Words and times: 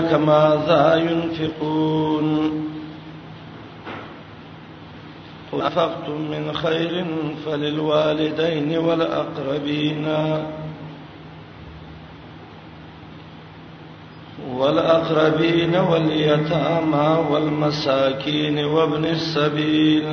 ماذا 0.00 0.94
ينفقون 1.10 2.52
قل 5.52 5.62
أنفقتم 5.62 6.30
من 6.30 6.52
خير 6.52 7.04
فللوالدين 7.46 8.78
والأقربين 8.78 10.06
والأقربين 14.50 15.76
واليتامى 15.76 17.18
والمساكين 17.30 18.58
وابن 18.58 19.04
السبيل 19.04 20.04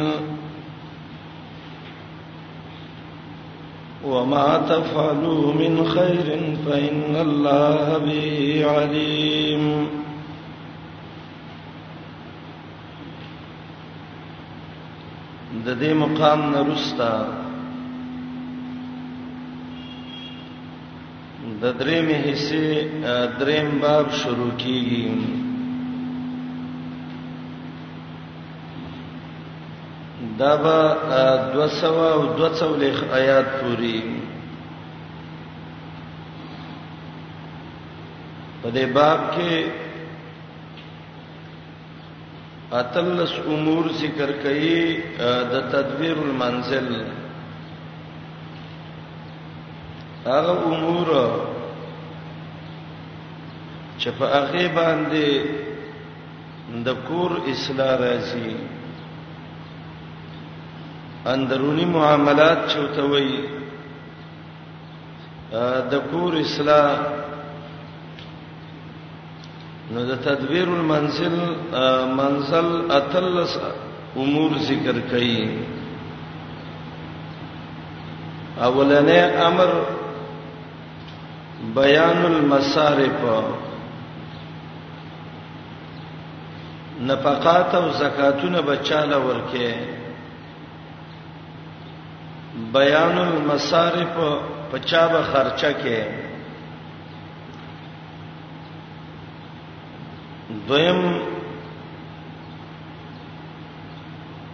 وما 4.05 4.57
تفعلوا 4.69 5.53
من 5.53 5.87
خير 5.87 6.39
فإن 6.65 7.15
الله 7.15 7.97
به 7.97 8.61
عليم 8.71 9.48
د 15.65 15.67
دې 15.81 15.93
مقام 16.03 16.39
نه 16.53 16.59
رستا 16.71 17.11
د 21.61 21.63
درې 21.79 21.97
مه 22.07 22.17
حصے 22.25 22.65
دریم 23.39 23.67
باب 23.81 24.05
شروع 24.21 24.51
کیږي 24.61 25.07
دا 30.39 30.51
به 30.63 30.77
200 31.55 31.83
او 32.13 32.21
240 32.39 33.03
آیات 33.19 33.47
پوری 33.59 33.99
په 38.61 38.67
دې 38.75 38.85
باب 38.97 39.19
کې 39.33 39.51
اتلس 42.77 43.31
امور 43.53 43.83
ذکر 43.99 44.31
کړي 44.43 44.79
د 45.51 45.53
تدبیر 45.75 46.17
المنزل 46.27 46.89
هغه 50.25 50.53
امور 50.73 51.09
چې 54.01 54.09
په 54.19 54.25
هغه 54.35 54.65
باندې 54.77 55.25
د 56.87 56.89
کور 57.07 57.31
اصلاح 57.53 57.93
راځي 58.01 58.53
اندرونی 61.33 61.85
معاملات 61.95 62.59
چوتوي 62.73 63.31
د 65.93 65.95
کور 66.11 66.31
اصلاح 66.45 66.89
نو 69.93 70.01
د 70.09 70.17
تدبیر 70.25 70.67
المنزل 70.79 71.35
منزل 72.17 72.67
اتلس 72.97 73.53
امور 74.23 74.51
ذکر 74.69 74.97
کړي 75.11 75.39
اولنې 78.67 79.21
امر 79.47 79.69
بیان 81.79 82.19
المصارف 82.29 83.21
نفقات 87.11 87.69
او 87.81 87.83
زکاتونه 88.05 88.59
بچاله 88.71 89.17
ورکه 89.27 89.71
بیان 92.79 93.17
المصارف 93.27 94.13
پچا 94.71 95.07
به 95.13 95.21
خرچه 95.33 95.71
کې 95.83 96.27
دویم 100.69 101.01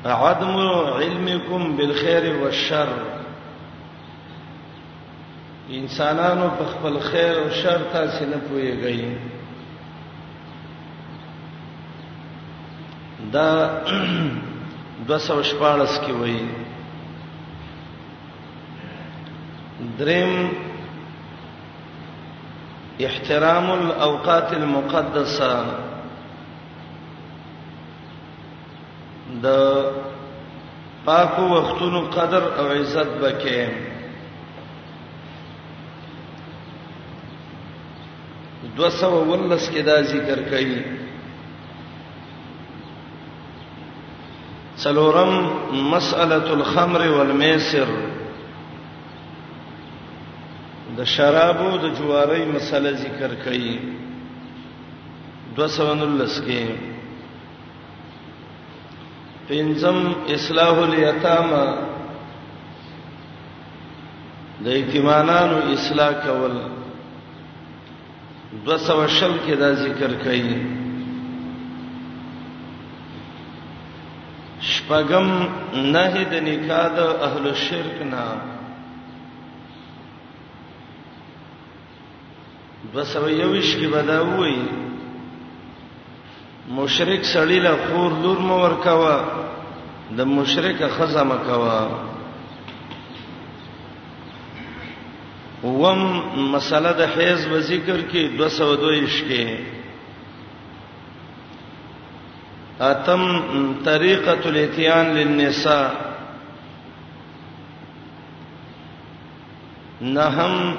عدم 0.05 0.57
علمکم 1.01 1.75
بالخير 1.77 2.35
والشر 2.41 2.87
انسانانو 5.71 6.49
په 6.59 6.65
خپل 6.71 6.95
خیر 7.09 7.35
او 7.39 7.49
شر 7.61 7.81
تاسو 7.93 8.23
نه 8.31 8.37
پويږئ 8.47 9.05
دا 13.31 13.49
214 15.07 15.97
کې 16.05 16.11
وایي 16.19 16.43
دریم 19.99 20.31
احترام 23.09 23.65
الاوقات 23.71 24.49
المقدسه 24.53 25.53
د 29.43 29.47
پاکو 31.05 31.41
وختونو 31.49 32.01
قدر 32.13 32.43
او 32.59 32.67
عزت 32.71 33.09
بکې 33.21 33.67
دو 38.77 38.89
سو 38.89 39.09
ولس 39.31 39.69
کې 39.69 39.81
دا 39.89 40.01
ذکر 40.11 40.39
کړي 40.49 40.81
څلورم 44.83 45.33
مسأله 45.91 46.53
الخمر 46.57 47.07
والميسر 47.17 47.87
د 50.97 51.03
شرابو 51.17 51.69
د 51.83 51.93
جواری 51.99 52.43
مسله 52.57 52.91
ذکر 53.05 53.31
کړي 53.45 53.79
219 55.55 56.45
کې 56.49 56.93
پنځم 59.49 59.97
اصلاح 60.33 60.77
الیتاما 60.81 61.65
د 64.63 64.67
یتیمانو 64.67 65.57
اصلاح 65.73 66.11
کول 66.25 66.53
200 68.65 69.07
شل 69.17 69.33
کې 69.45 69.55
دا 69.63 69.69
ذکر 69.83 70.11
کړي 70.23 70.55
شپغم 74.71 75.27
نه 75.93 76.05
د 76.31 76.33
نکاح 76.47 76.85
د 76.97 77.05
اهل 77.27 77.45
شرک 77.65 78.01
نه 78.13 78.25
200 82.97 83.29
یوش 83.41 83.69
کې 83.79 83.87
بداوي 83.93 84.57
مشرک 86.69 87.23
سړی 87.33 87.59
له 87.59 87.75
خور 87.87 88.11
لور 88.23 88.37
مو 88.41 88.55
ورکوا 88.61 89.17
د 90.17 90.21
مشرک 90.27 90.81
خزمه 90.97 91.35
کوا 91.47 91.79
وم 95.63 96.01
مسله 96.53 96.91
د 96.99 97.11
حیز 97.17 97.45
و 97.51 97.59
ذکر 97.69 98.01
کې 98.01 98.37
202 98.41 99.21
کې 99.27 99.47
اتم 102.79 103.29
طریقه 103.83 104.39
الاتيان 104.49 105.13
للنساء 105.17 105.89
نهم 110.01 110.73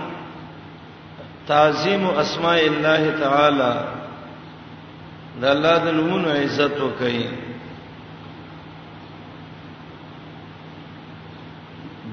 تعظیم 1.46 2.06
اسماء 2.18 2.58
الله 2.60 3.10
تعالی 3.20 3.95
د 5.40 5.44
الله 5.54 5.76
د 5.84 5.86
نومونو 5.96 6.28
عزت 6.42 6.74
وکړي 6.82 7.26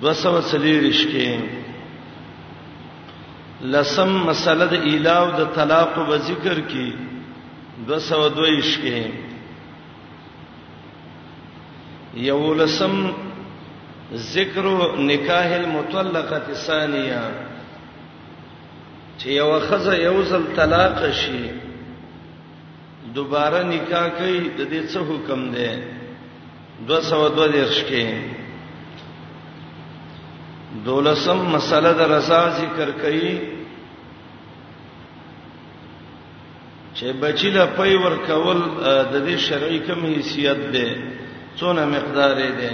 دوسو 0.01 0.31
سلیریش 0.51 1.00
کې 1.11 1.28
لسم 3.75 4.09
مسله 4.28 4.66
د 4.75 4.78
الاو 4.91 5.25
د 5.38 5.39
طلاق 5.59 5.94
په 6.00 6.17
ذکر 6.28 6.57
کې 6.73 6.89
دوسو 7.94 8.21
دویش 8.36 8.74
کې 8.83 9.00
یو 12.30 12.42
لسم 12.62 12.94
ذکر 14.33 14.63
نکاح 15.13 15.48
المطلقه 15.62 16.42
الثانيه 16.59 17.25
چې 19.18 19.27
یو 19.42 19.50
خزه 19.69 19.95
یو 20.06 20.15
زل 20.31 20.44
طلاق 20.57 20.98
شي 21.25 21.45
دوباره 23.15 23.60
نکاح 23.74 24.07
کوي 24.18 24.38
د 24.57 24.60
دې 24.71 24.81
څه 24.92 25.00
حکم 25.10 25.39
دی 25.56 25.71
202 26.88 27.50
درس 27.60 27.77
کې 27.89 28.06
دولسم 30.88 31.39
مسله 31.56 31.92
د 32.00 32.10
رضا 32.15 32.42
ذکر 32.60 32.89
کوي 33.04 33.33
چې 36.95 37.06
بچی 37.24 37.50
له 37.57 37.65
پي 37.77 37.94
ور 38.04 38.15
کول 38.30 38.60
د 39.12 39.15
دې 39.27 39.38
شرعي 39.48 39.80
کوم 39.88 40.01
حیثیت 40.13 40.60
ده 40.75 40.88
څونه 41.60 41.83
مقدار 41.95 42.36
ده 42.63 42.71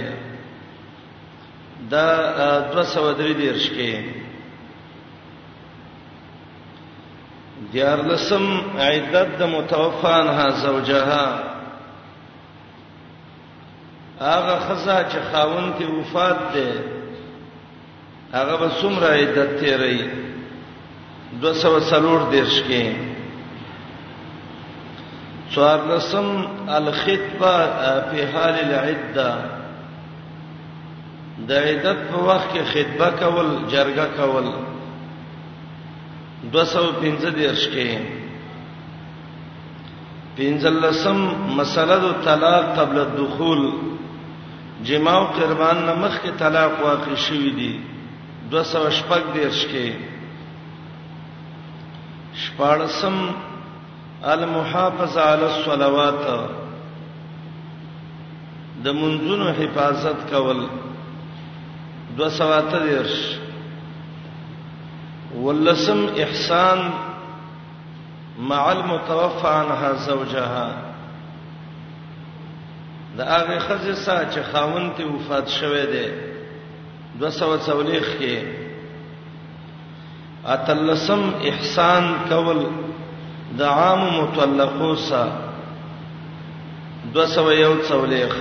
دا 1.92 2.06
203 2.72 3.34
درس 3.44 3.66
کې 3.76 3.92
دیار 7.72 7.98
لسم 8.06 8.44
عدت 8.78 9.28
د 9.38 9.42
متوفان 9.42 10.26
ها 10.36 10.48
زوجها 10.50 11.24
هغه 14.20 14.54
خزا 14.68 14.98
چې 15.10 15.18
خاون 15.32 15.72
کې 15.78 15.84
وفات 15.84 16.36
ده 16.54 16.84
هغه 18.32 18.56
به 18.56 18.68
څومره 18.68 19.06
عدت 19.06 19.60
تیرې 19.60 20.04
240 21.40 22.30
دیرش 22.30 22.58
کې 22.68 22.86
څوار 25.54 25.80
لسم 25.90 26.46
الخطبه 26.68 27.58
په 28.08 28.18
حال 28.32 28.54
العده 28.64 29.32
د 31.48 31.52
عدت 31.52 31.98
په 32.10 32.18
وخت 32.18 32.48
کې 32.54 32.72
خطبه 32.74 33.10
کول 33.20 33.48
جرګه 33.68 34.06
کول 34.20 34.52
215 36.42 37.24
درش 37.36 37.64
کې 37.72 39.88
پنځلسم 40.36 41.18
مسله 41.56 41.98
د 42.04 42.06
طلاق 42.26 42.64
قبل 42.78 42.96
الدخول 43.00 43.60
جما 44.90 45.12
او 45.16 45.24
قربان 45.38 45.80
نمخ 45.88 46.14
کې 46.22 46.30
طلاق 46.42 46.72
واقع 46.84 47.14
شوی 47.24 47.50
دی 47.58 47.72
216 48.54 49.28
درش 49.34 49.60
کې 49.66 49.92
شپارسم 52.44 53.18
المحافظه 54.36 55.20
علی 55.32 55.44
الصلوات 55.50 56.24
د 58.84 58.86
منځونو 59.02 59.46
حفاظت 59.60 60.18
کول 60.32 60.60
213 62.16 63.39
ولسم 65.36 66.06
احسان 66.22 66.90
مع 68.40 68.72
المتوفى 68.72 69.48
عنها 69.48 69.92
زوجها 69.92 70.76
دا 73.16 73.24
هغه 73.24 73.58
خزه 73.58 73.94
سا 73.94 74.24
چې 74.34 74.38
خاوند 74.52 74.92
ته 74.98 75.04
وفات 75.04 75.48
شوه 75.48 75.84
دی 75.84 76.08
240 77.20 78.02
کې 78.20 78.36
اتلسم 80.46 81.30
احسان 81.48 82.12
کول 82.28 82.64
د 83.58 83.62
عام 83.62 84.04
متلقو 84.20 84.94
سا 85.08 85.24
240 87.16 88.34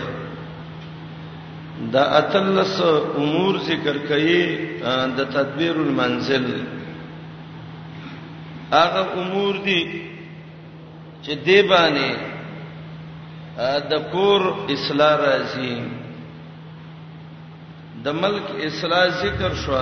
دا 1.91 2.03
اتلس 2.21 2.81
امور 3.18 3.57
ذکر 3.69 3.95
کړي 4.09 5.18
د 5.18 5.24
تدبیر 5.38 5.75
المنزل 5.86 6.51
هغه 8.71 9.01
امور 9.21 9.56
دي 9.66 9.83
چې 11.25 11.31
دی 11.45 11.62
باندې 11.74 12.10
د 13.92 14.12
کور 14.12 14.42
اصلاح 14.75 15.13
راځي 15.25 15.77
د 18.04 18.07
ملک 18.24 18.45
اصلاح 18.68 19.06
ذکر 19.24 19.51
شو 19.63 19.77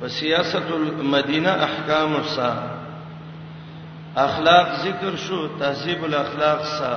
په 0.00 0.08
سیاست 0.18 0.68
المدینه 0.80 1.52
احکام 1.68 2.10
وسا 2.20 2.50
اخلاق 4.26 4.68
ذکر 4.84 5.16
شو 5.24 5.40
تهذیب 5.62 6.04
الاخلاق 6.04 6.60
سا 6.78 6.92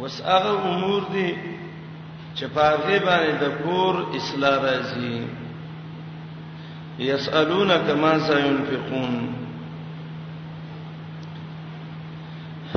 وس 0.00 0.16
هغه 0.28 0.52
امور 0.70 1.02
دي 1.16 1.28
چې 2.36 2.44
په 2.54 2.60
هغه 2.70 2.98
باندې 3.06 3.34
د 3.42 3.44
کور 3.64 3.94
اصلاح 4.20 4.56
راځي 4.66 5.16
يسالونك 6.98 7.90
ماذا 7.90 8.38
ينفقون 8.46 9.32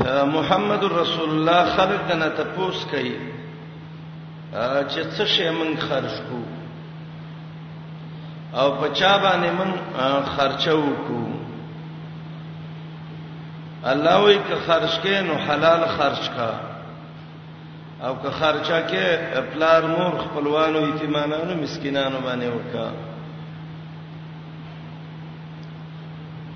محمد 0.08 0.84
رسول 0.86 1.30
الله 1.30 1.66
خلق 1.78 2.08
دنا 2.14 2.28
تپوس 2.28 2.86
کوي 2.92 3.16
چې 4.90 5.04
څه 5.18 5.26
شی 5.26 5.50
من 5.50 5.74
خرج 5.80 6.20
کو 6.30 6.40
او 8.60 8.72
بچا 8.82 9.18
باندې 9.18 9.52
من 9.60 9.72
خرچو 10.38 10.84
کو 11.08 11.24
الله 13.90 14.24
وی 14.24 14.36
که 14.48 14.56
خرج 14.68 15.00
کې 15.04 15.10
نو 15.28 15.36
حلال 15.48 15.86
خرج 15.98 16.30
کا 16.38 16.54
او 18.08 18.16
که 18.22 18.30
خرچا 18.40 18.82
کې 18.88 19.38
پلار 19.54 19.84
مور 19.88 20.20
خپلوانو 20.22 20.88
یتیمانو 20.88 21.62
مسکینانو 21.64 22.18
باندې 22.18 22.50
وکړه 22.56 23.09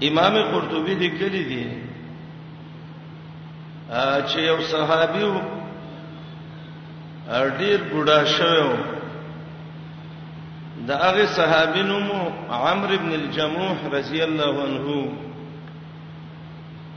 امام 0.07 0.37
قرطبي 0.51 0.93
دې 1.01 1.09
کلی 1.19 1.43
دي 1.49 1.63
چې 4.27 4.37
یو 4.47 4.59
صحابي 4.71 5.23
وو 5.23 5.41
ډیر 7.57 7.79
بوډا 7.91 8.19
شوی 8.37 8.73
دا 10.87 10.95
هغه 11.01 11.25
صحابي 11.35 11.81
نوم 11.89 12.07
عمرو 12.51 12.95
ابن 12.97 13.11
الجموح 13.17 13.75
رضی 13.91 14.19
الله 14.23 14.53
عنه 14.63 14.87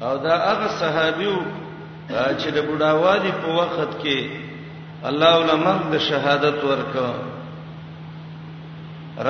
او 0.02 0.12
دا 0.24 0.34
هغه 0.50 0.68
صحابي 0.80 1.26
وو 1.26 1.42
چې 2.10 2.48
د 2.48 2.58
بوډاوالي 2.58 3.32
په 3.42 3.48
وخت 3.60 3.90
کې 4.02 4.18
الله 5.10 5.28
علماء 5.44 5.78
د 5.92 5.94
شهادت 6.08 6.58
ورکړه 6.70 7.12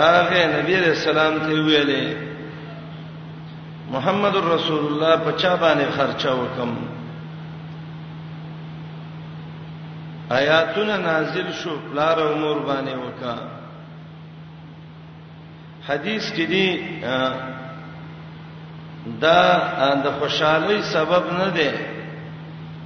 راغه 0.00 0.40
نبی 0.58 0.74
رسول 0.86 1.16
الله 1.18 1.38
ته 1.46 1.54
ویلې 1.66 2.35
محمد 3.92 4.36
رسول 4.50 4.86
الله 4.92 5.16
په 5.24 5.32
چا 5.32 5.56
باندې 5.56 5.90
خرچه 5.96 6.30
وکم 6.34 6.68
آیاتونه 10.38 10.96
نازل 11.02 11.52
شو 11.62 11.70
لار 11.98 12.18
امور 12.32 12.56
باندې 12.58 12.90
وکا 13.04 13.36
حدیث 15.88 16.24
کې 16.38 16.44
دی 16.46 16.68
دا 19.26 19.42
د 20.04 20.06
خوشحالي 20.18 20.78
سبب 20.82 21.24
نه 21.38 21.48
دی 21.60 21.70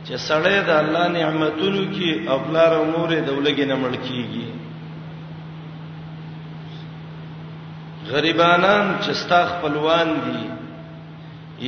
چې 0.05 0.17
سړی 0.29 0.58
د 0.69 0.70
الله 0.82 1.05
نعمتونو 1.19 1.82
کې 1.96 2.08
افلار 2.37 2.73
امور 2.82 3.11
دولګي 3.20 3.64
نه 3.73 3.76
مړ 3.85 3.94
کیږي 4.06 4.49
غریبانان 8.14 8.87
چې 9.00 9.11
ستا 9.25 9.41
خپلوان 9.46 10.06
دي 10.29 10.44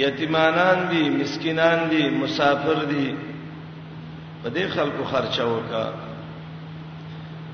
یتیمانان 0.00 0.88
دي 0.90 1.02
مسکینان 1.20 1.78
دي 1.90 2.08
مسافر 2.10 2.84
دي 2.90 3.14
په 4.44 4.48
دې 4.54 4.64
خلکو 4.74 5.04
خرچه 5.10 5.44
وکا 5.44 5.86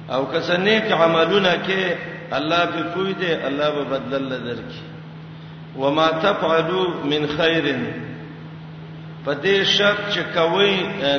او 0.08 0.24
کس 0.32 0.50
نیک 0.50 0.92
عملونه 0.92 1.52
کې 1.64 2.34
الله 2.38 2.62
په 2.76 2.82
پوي 2.94 3.12
دي 3.22 3.32
الله 3.50 3.70
به 3.78 3.84
بدل 3.98 4.24
لدر 4.32 4.54
کی 4.68 4.80
وما 5.80 6.08
تفعلوا 6.22 6.86
من 7.12 7.26
خير 7.36 7.66
پدې 9.26 9.62
شک 9.74 9.98
چې 10.10 10.20
کوي 10.34 10.76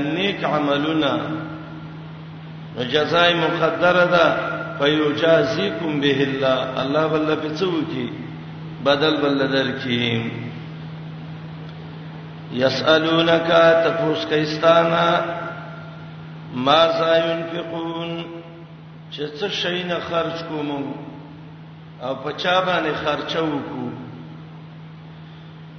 نیک 0.08 0.44
عملونه 0.44 1.14
نو 2.78 2.84
جزای 2.96 3.34
مقدره 3.46 4.06
ده 4.16 4.28
فیجازیکم 4.80 6.00
به 6.02 6.14
الله 6.28 6.82
الله 6.84 7.08
بل 7.14 7.32
په 7.36 7.56
څو 7.56 7.72
کې 7.92 8.10
بدل 8.86 9.18
بل 9.18 9.40
درکې 9.54 10.20
یسالونک 12.54 13.52
تفوس 13.86 14.26
کیستانا 14.30 15.06
ما 16.56 16.82
زاینفقون 17.00 18.26
چې 19.12 19.22
څه 19.40 19.50
شي 19.50 19.84
نه 19.84 20.00
خرج 20.10 20.44
کوم 20.50 20.70
او 22.04 22.16
په 22.24 22.32
چا 22.32 22.60
باندې 22.62 23.06
خرچو 23.06 23.46
کو 23.70 23.86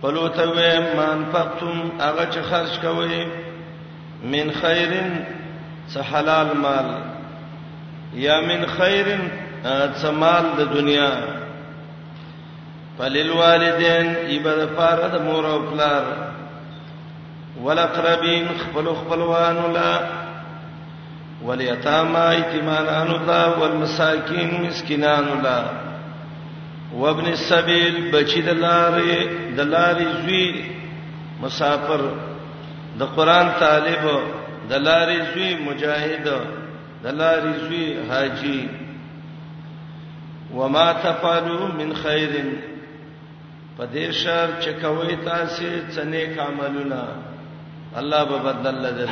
پلوته 0.03 0.43
و 0.43 0.83
مان 0.97 1.25
پختم 1.33 1.91
هغه 2.01 2.27
چې 2.31 2.43
خرج 2.51 2.79
کوي 2.83 3.27
من 4.33 4.51
خیرن 4.63 5.13
څه 5.95 5.99
حلال 6.13 6.53
مال 6.63 6.89
یا 8.27 8.41
من 8.41 8.67
خیرن 8.79 9.31
څه 10.03 10.07
مال 10.25 10.45
د 10.59 10.75
دنیا 10.75 11.13
فللوالدین 12.99 14.17
ایبه 14.17 14.51
د 14.65 14.77
پاره 14.77 15.09
د 15.09 15.23
مور 15.23 15.45
او 15.47 15.61
پلار 15.71 16.13
ولقربین 17.65 18.47
خپل 18.61 18.87
خپلوان 19.01 19.57
لا 19.73 19.93
ولیتاما 21.47 22.27
یتیمانان 22.35 23.11
لا 23.27 23.45
والمساکین 23.59 24.51
مسکینان 24.67 25.29
لا 25.43 25.61
وابن 26.95 27.27
السبيل 27.31 27.97
بچی 28.13 28.41
دلارې 28.47 29.37
دلارې 29.59 30.23
زوی 30.23 30.65
مسافر 31.43 32.03
د 33.03 33.13
قران 33.19 33.51
طالب 33.61 34.09
دلارې 34.71 35.35
زوی 35.35 35.53
مجاهد 35.55 36.31
دلارې 37.05 37.51
زوی 37.63 37.97
حاجی 38.11 38.69
وما 40.59 40.91
تفعلوا 41.07 41.69
من 41.79 41.95
خير 42.03 42.31
پدې 43.79 44.11
شر 44.21 44.49
چې 44.61 44.83
کوي 44.83 45.17
تاسو 45.31 45.73
څنګه 45.91 46.41
عملونه 46.49 47.03
الله 47.99 48.25
به 48.25 48.37
بدل 48.53 48.75
لدر 48.75 49.09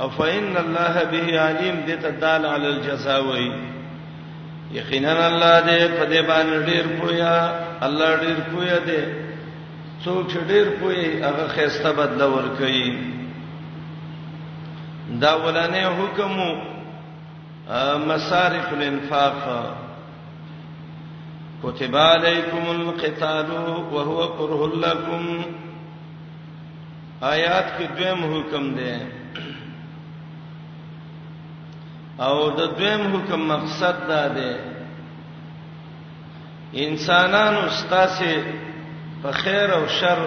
او 0.00 0.08
فإن 0.08 0.56
الله 0.56 1.04
به 1.04 1.40
علیم 1.40 1.86
دې 1.86 2.02
ته 2.02 2.10
دال 2.10 2.46
علی 2.46 2.66
الجزاء 2.66 3.22
وی 3.22 3.52
یقینا 4.72 5.10
الله 5.26 5.60
دې 5.60 5.90
په 5.98 6.04
دې 6.06 6.26
باندې 6.28 6.66
ډیر 6.70 6.86
پویا 7.00 7.52
الله 7.82 8.16
ډیر 8.16 8.34
پویا 8.50 8.78
دې 8.86 9.02
څوک 10.04 10.30
ډیر 10.48 10.68
پوی 10.80 11.22
هغه 11.22 11.48
خیسته 11.48 11.92
بدل 11.92 12.22
ور 12.24 12.48
کوي 12.58 12.98
دا 15.20 15.32
ولانه 15.32 15.90
حکم 15.90 16.62
مصارف 18.08 18.72
الانفاق 18.72 19.74
كتب 21.64 21.96
عليكم 21.96 22.62
القتال 22.70 23.46
وهو 23.92 24.28
كره 24.38 24.72
لكم 24.88 25.42
آیات 27.20 27.66
کې 27.78 27.84
دویم 27.98 28.22
حکم 28.32 28.68
دی 28.74 28.92
او 32.26 32.50
د 32.50 32.78
دویم 32.78 33.00
حکم 33.16 33.40
مقصد 33.48 34.06
دا 34.08 34.26
دی 34.34 34.52
انسانانو 36.86 37.60
ستاسو 37.78 38.30
په 39.22 39.30
خیر 39.32 39.72
او 39.74 39.86
شر 40.00 40.22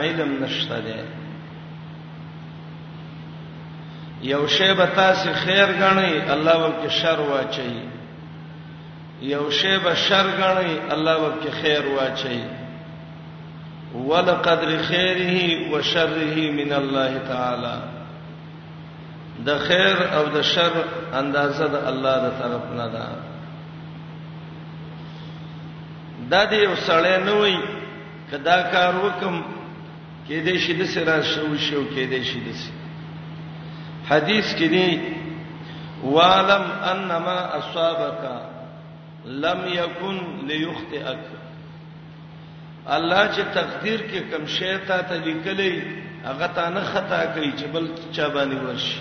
علم 0.00 0.34
نشته 0.42 0.80
دی 0.86 1.00
یو 4.28 4.46
شی 4.56 4.72
به 4.74 4.86
تاسو 4.96 5.28
خیر 5.44 5.66
غنی 5.80 6.12
الله 6.34 6.56
ورکه 6.64 6.88
شر 7.00 7.20
واچي 7.20 7.72
یو 9.22 9.50
شی 9.50 9.76
به 9.84 9.94
شر 9.94 10.26
غنی 10.28 10.76
الله 10.94 11.16
ورکه 11.22 11.50
خیر 11.60 11.86
واچي 11.86 12.63
ولقدر 13.94 14.78
خیره 14.78 15.70
و 15.70 15.82
شره 15.82 16.50
من 16.50 16.72
الله 16.72 17.18
تعالی 17.18 17.82
د 19.46 19.58
خیر 19.58 19.96
او 20.12 20.24
د 20.38 20.42
شر 20.42 20.72
اندازه 21.14 21.68
د 21.68 21.74
الله 21.90 22.16
د 22.24 22.30
طرف 22.40 22.64
نه 22.78 22.88
ده 22.94 23.04
دا 26.30 26.40
دی 26.50 26.66
وسړې 26.72 27.16
نه 27.26 27.32
وای 27.40 27.56
کدا 28.30 28.58
کار 28.72 28.92
وکم 29.04 29.36
کې 30.28 30.36
دې 30.46 30.56
شې 30.64 30.72
د 30.80 30.84
سره 30.94 31.22
شو 31.30 31.56
شو 31.66 31.82
کې 31.94 32.04
دې 32.12 32.20
شې 32.28 32.38
د 32.46 32.48
حدیث 34.10 34.54
کې 34.58 34.66
دی 34.74 34.86
والم 36.04 36.64
انما 36.92 37.38
اصابک 37.58 38.20
لم 39.24 39.60
یکن 39.80 40.16
ليخطئک 40.48 41.22
الله 42.88 43.28
چې 43.34 43.42
تقدیر 43.54 44.00
کې 44.10 44.20
کم 44.34 44.46
شی 44.46 44.76
ته 44.86 44.98
تلیکلې 44.98 45.82
هغه 46.26 46.46
تا 46.54 46.68
نه 46.70 46.80
خطا 46.92 47.24
کوي 47.34 47.52
چې 47.56 47.64
بل 47.72 47.88
چا 48.12 48.28
باندې 48.28 48.56
ورشي 48.66 49.00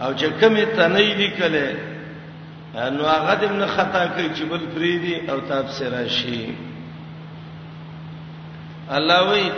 او 0.00 0.14
چې 0.14 0.40
کمه 0.40 0.64
تنې 0.64 1.14
لیکلې 1.22 1.70
نو 2.74 3.04
هغه 3.04 3.36
دې 3.40 3.50
نه 3.50 3.66
خطا 3.66 4.06
کوي 4.06 4.28
چې 4.34 4.42
بل 4.42 4.60
فریدي 4.74 5.30
او 5.30 5.38
تاب 5.40 5.66
سره 5.70 6.08
شي 6.08 6.48
الله 8.90 9.30
وی 9.30 9.50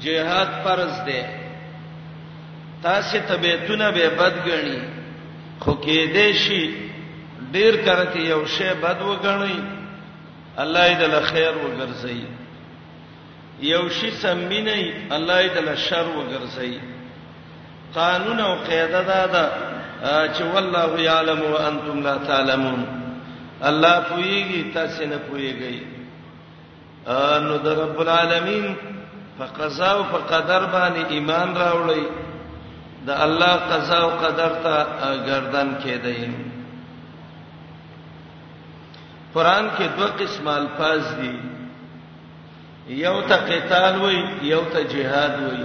جهاد 0.00 0.48
فرض 0.64 1.00
دی 1.04 1.22
تاسو 2.82 3.18
تبیتونه 3.28 3.90
به 3.90 4.10
بدګنی 4.16 4.78
خو 5.60 5.72
کې 5.72 6.14
دې 6.14 6.32
شي 6.34 6.70
ډیر 7.52 7.76
کرته 7.84 8.18
یو 8.20 8.44
شی 8.46 8.68
بد 8.82 8.96
وګڼئ 9.00 9.77
الله 10.62 10.86
دې 10.98 11.06
له 11.14 11.20
خیر 11.30 11.52
وګرځي 11.64 12.20
یو 13.72 13.82
شي 13.96 14.10
سمینه 14.22 14.74
الله 15.16 15.38
دې 15.54 15.60
له 15.68 15.74
شر 15.86 16.06
وګرځي 16.16 16.80
قانون 17.98 18.40
او 18.46 18.54
قاعده 18.68 19.02
دا 19.12 19.20
ده 19.34 19.44
چې 20.34 20.42
والله 20.54 21.00
یعلم 21.02 21.40
وانتم 21.52 22.02
لا 22.08 22.16
تعلمون 22.30 22.86
الله 23.70 23.94
پويږي 24.10 24.74
تاسو 24.74 25.06
نه 25.12 25.16
پويږئ 25.16 25.78
نو 27.46 27.56
در 27.64 27.76
رب 27.84 28.00
العالمین 28.00 28.74
فقضا 29.38 29.90
او 29.92 30.02
فقدر 30.12 30.62
باندې 30.64 31.10
ایمان 31.14 31.56
راوړی 31.56 32.02
د 33.06 33.10
الله 33.10 33.52
قضا 33.72 33.96
او 33.98 34.10
قدر 34.26 34.50
ته 34.62 34.86
گردن 35.28 35.76
کېدئ 35.84 36.47
قران 39.38 39.66
کې 39.78 39.84
دوه 39.96 40.08
قسم 40.20 40.46
الفاظ 40.48 41.02
دي 41.20 41.34
یو 43.04 43.16
ته 43.32 43.36
قتال 43.50 43.98
وای 44.04 44.20
یو 44.52 44.60
ته 44.72 44.80
جهاد 44.94 45.34
وای 45.44 45.64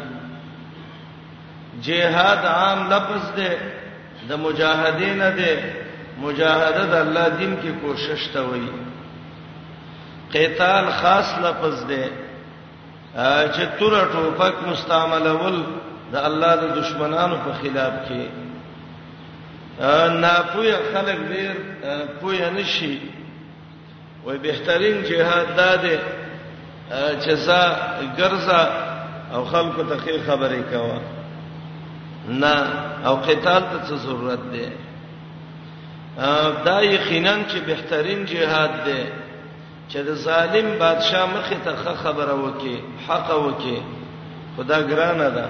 جهاد 1.87 2.41
عام 2.49 2.79
لفظ 2.93 3.23
دی 3.37 3.51
د 4.31 4.33
مجاهدین 4.41 5.23
دی 5.37 5.51
مجاهده 6.25 6.83
د 6.91 6.93
الله 7.05 7.25
دین 7.39 7.53
کې 7.63 7.71
کوشش 7.87 8.21
ته 8.35 8.41
وای 8.51 8.67
قتال 10.37 10.85
خاص 11.01 11.27
لفظ 11.47 11.75
دی 11.93 12.03
چې 13.53 13.65
تر 13.81 13.97
ټوپک 14.13 14.53
مستعمل 14.71 15.25
ول 15.31 15.59
د 16.11 16.15
الله 16.31 16.51
د 16.67 16.69
دشمنانو 16.83 17.35
په 17.49 17.53
خلاف 17.65 17.93
کې 18.07 18.21
ناپوی 20.27 20.71
خلک 20.93 21.17
ډیر 21.33 21.51
پوی 22.21 22.41
نشي 22.61 22.95
وای 24.25 24.37
بهترین 24.37 25.03
جهاد 25.03 25.55
داده 25.55 25.99
جزاء 27.27 27.71
ګرځا 28.17 28.61
او 29.33 29.45
خلکو 29.51 29.83
ته 29.89 29.97
خیر 29.97 30.19
خبرې 30.27 30.61
کوا 30.71 30.99
نه 32.41 32.55
او 33.07 33.15
قتال 33.27 33.63
ته 33.87 33.95
ضرورت 34.03 34.39
ده 34.53 34.65
دا 36.65 36.83
یقینا 36.83 37.33
چې 37.49 37.57
بهترین 37.67 38.25
جهاد 38.25 38.69
ده 38.85 39.01
چې 39.89 39.97
د 39.97 40.09
ظالم 40.25 40.67
بادشاه 40.79 41.27
مخه 41.37 41.55
ته 41.65 41.73
خبره 42.03 42.33
وکي 42.45 42.75
حق 43.07 43.31
وکي 43.45 43.77
خدا 44.57 44.79
ګرانه 44.89 45.29
ده 45.37 45.47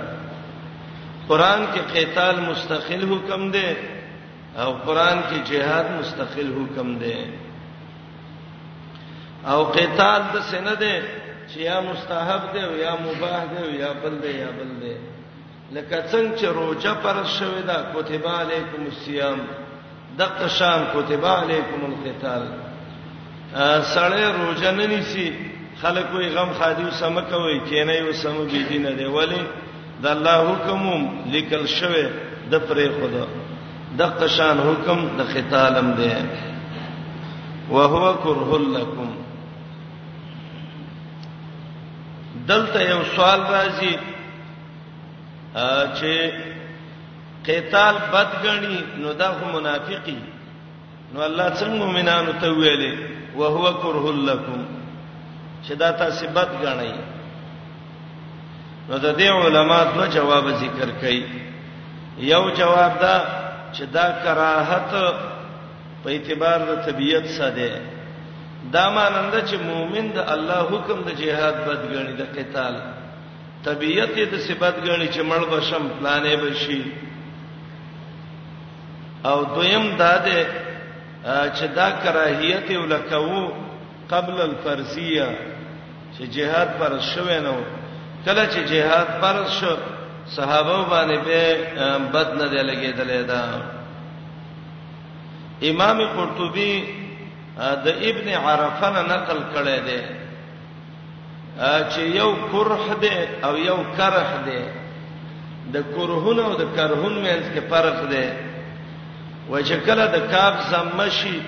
قران 1.30 1.62
کې 1.74 1.98
قتال 1.98 2.36
مستقل 2.50 3.04
حکم 3.12 3.52
ده 3.52 3.76
او 4.64 4.74
قران 4.86 5.18
کې 5.30 5.50
جهاد 5.50 5.86
مستقل 6.00 6.50
حکم 6.60 6.98
ده 7.00 7.16
او 9.52 9.64
قتال 9.72 10.22
د 10.34 10.36
سینه 10.52 10.76
ده 10.82 10.96
چې 11.50 11.58
یا 11.70 11.78
مستحب 11.90 12.44
ده 12.54 12.62
او 12.68 12.74
یا 12.86 12.94
مباح 13.08 13.40
ده 13.52 13.60
او 13.66 13.72
یا 13.84 13.92
بل 14.04 14.16
ده 14.24 14.32
یا 14.44 14.50
بل 14.58 14.72
ده 14.82 14.94
لکه 15.76 15.98
څنګه 16.12 16.40
چې 16.40 16.46
روزه 16.60 16.94
پر 17.04 17.18
شوې 17.40 17.62
ده 17.70 17.76
کتب 17.94 18.24
علیکم 18.40 18.82
الصیام 18.92 19.40
د 20.18 20.22
قشان 20.42 20.82
کتب 20.94 21.26
علیکم 21.26 21.80
القتال 21.92 22.44
سړی 23.96 24.24
روزه 24.40 24.72
نه 24.78 24.86
نیسی 24.94 25.28
خلک 25.82 26.08
وي 26.16 26.28
غم 26.36 26.52
خادیو 26.60 26.92
سم 26.92 27.16
کوي 27.32 27.60
کینې 27.70 28.00
و 28.10 28.14
سم 28.22 28.36
بي 28.52 28.64
دینه 28.70 28.92
دی 28.92 29.06
ولی 29.16 29.42
د 30.04 30.08
الله 30.08 30.38
حکموم 30.52 31.02
لیکل 31.36 31.66
شوه 31.76 32.06
د 32.52 32.64
پرې 32.68 32.90
خدا 33.00 33.26
د 34.00 34.16
قشان 34.22 34.58
حکم 34.70 35.00
د 35.18 35.22
قتالم 35.36 35.88
دی 36.00 36.10
وهو 37.72 38.14
کرهلکم 38.24 39.23
دلته 42.50 42.80
یو 42.92 43.02
سوال 43.16 43.42
راځي 43.56 43.94
چې 45.98 46.12
قتال 47.48 47.96
بدګنی 48.14 48.78
نو 49.02 49.10
دا 49.20 49.28
هم 49.38 49.52
منافقی 49.58 50.20
نو 51.14 51.22
الله 51.28 51.48
څنګه 51.60 51.76
مؤمنانو 51.84 52.32
ته 52.42 52.48
ویلې 52.50 52.94
وهو 53.40 53.66
کره 53.84 54.06
لکم 54.30 54.60
شدا 55.68 55.90
تاسو 56.04 56.24
بدګنی 56.28 56.94
نو 58.90 58.96
د 59.06 59.08
دې 59.20 59.30
علما 59.46 59.80
دوه 59.92 60.06
جواب 60.18 60.46
ذکر 60.64 60.90
کړي 61.02 61.22
یو 62.34 62.44
جواب 62.60 62.92
دا 63.06 63.16
چې 63.76 63.84
دا 63.98 64.06
کراهت 64.24 64.94
په 66.04 66.08
اعتبار 66.12 66.60
د 66.70 66.72
طبیعت 66.88 67.26
ساده 67.38 67.93
دا 68.72 68.90
مانند 68.90 69.36
چې 69.50 69.56
مؤمن 69.70 70.08
د 70.16 70.20
الله 70.34 70.60
حکم 70.72 70.98
د 71.08 71.10
جهاد 71.22 71.56
بدګنی 71.68 72.14
د 72.20 72.24
قتال 72.38 72.76
طبيعت 73.66 74.12
یې 74.18 74.26
د 74.34 74.36
صفات 74.48 74.76
غنی 74.86 75.08
چې 75.16 75.22
مړ 75.32 75.42
بشم 75.54 75.84
پلانې 76.00 76.36
بشي 76.44 76.82
او 79.30 79.38
دویم 79.56 79.86
دا 80.00 80.14
ده 80.28 80.38
چې 81.56 81.66
دا 81.76 81.88
کراهیت 82.04 82.68
ولکو 82.72 83.54
قبل 84.10 84.38
الفرضیه 84.48 85.28
چې 86.16 86.24
جهاد 86.36 86.68
پر 86.80 86.94
شوه 87.12 87.40
نو 87.46 87.56
کله 88.26 88.44
چې 88.54 88.60
جهاد 88.72 89.08
پر 89.22 89.38
شو 89.60 89.76
صحابه 90.36 90.78
باندې 90.90 91.20
به 91.26 91.44
بد 92.14 92.30
نه 92.42 92.48
دی 92.52 92.62
لګیدل 92.72 93.26
دا 93.28 93.44
امام 95.72 95.98
قرطبي 96.16 97.03
د 97.58 97.88
ابن 97.88 98.28
عرفه 98.34 98.90
نه 98.92 99.02
نقل 99.14 99.38
کړی 99.54 99.80
دی 99.88 100.02
چې 101.92 102.00
یو 102.20 102.32
کرح 102.52 102.84
دی 103.02 103.18
او 103.48 103.58
یو 103.58 103.80
کرح 103.98 104.30
دی 104.46 104.62
د 105.74 105.86
کرهون 105.96 106.40
او 106.40 106.54
د 106.62 106.64
کرهون 106.76 107.16
مینس 107.26 107.46
کې 107.54 107.62
فرق 107.70 108.00
دی 108.14 108.30
و 109.52 109.62
چې 109.68 109.76
کله 109.86 110.06
د 110.16 110.18
کاف 110.32 110.56
زمشي 110.72 111.40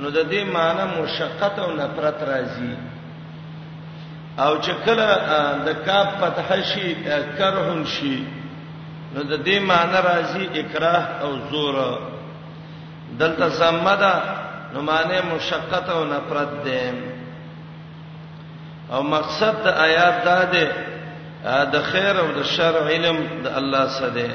نو 0.00 0.10
د 0.10 0.18
دې 0.30 0.42
معنی 0.54 0.84
مشقت 1.02 1.58
او 1.58 1.72
نفرت 1.72 2.16
راځي 2.30 2.74
او 4.38 4.58
چې 4.62 4.72
کله 4.84 5.06
د 5.66 5.76
کاف 5.86 6.08
فتح 6.20 6.48
شي 6.70 6.94
کرهون 7.38 7.84
شي 7.86 8.24
نو 9.14 9.22
د 9.22 9.34
دې 9.46 9.58
معنی 9.68 9.98
راځي 10.02 10.60
اکراه 10.60 11.04
او 11.22 11.30
زور 11.50 11.76
دلته 13.18 13.48
زمدا 13.48 14.14
نو 14.74 14.82
معنی 14.82 15.20
مشقت 15.36 15.88
او 15.90 16.04
نفرت 16.04 16.64
ده 16.64 16.92
او 18.92 19.02
مقصد 19.02 19.54
د 19.64 19.66
آیات 19.68 20.24
دا 20.24 20.44
ده 20.44 20.68
د 21.64 21.82
خیر 21.82 22.16
او 22.20 22.28
د 22.40 22.44
شر 22.44 22.76
علم 22.88 23.16
د 23.44 23.46
الله 23.58 23.86
سره 23.88 24.08
ده 24.10 24.28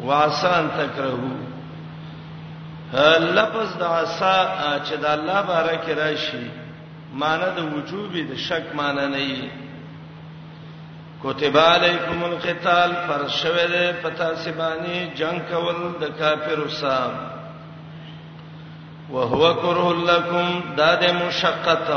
واسان 0.00 0.64
تکرهو 0.78 1.34
لفظ 3.34 3.70
د 3.78 3.82
عصا 3.82 4.36
چې 4.86 4.94
د 5.02 5.06
الله 5.06 5.40
بارک 5.42 5.84
راشي 5.98 6.44
معنی 7.12 7.48
د 7.56 7.60
وجوبي 7.74 8.22
د 8.24 8.34
شک 8.48 8.66
معنی 8.74 9.06
نه 9.08 9.16
ای 9.18 9.50
کتب 11.22 11.58
علیکم 11.58 12.24
القتال 12.24 12.92
پر 13.08 13.28
شوه 13.28 13.66
ده 13.74 13.92
پتا 14.02 14.34
سی 14.34 14.50
باندې 14.52 15.16
جنگ 15.18 15.38
کول 15.52 15.76
د 16.00 16.04
کافرو 16.18 16.68
صاحب 16.70 17.33
وهو 19.10 19.54
کره 19.54 19.86
لکم 20.10 20.60
دا 20.76 20.94
د 21.00 21.04
مشقت 21.24 21.88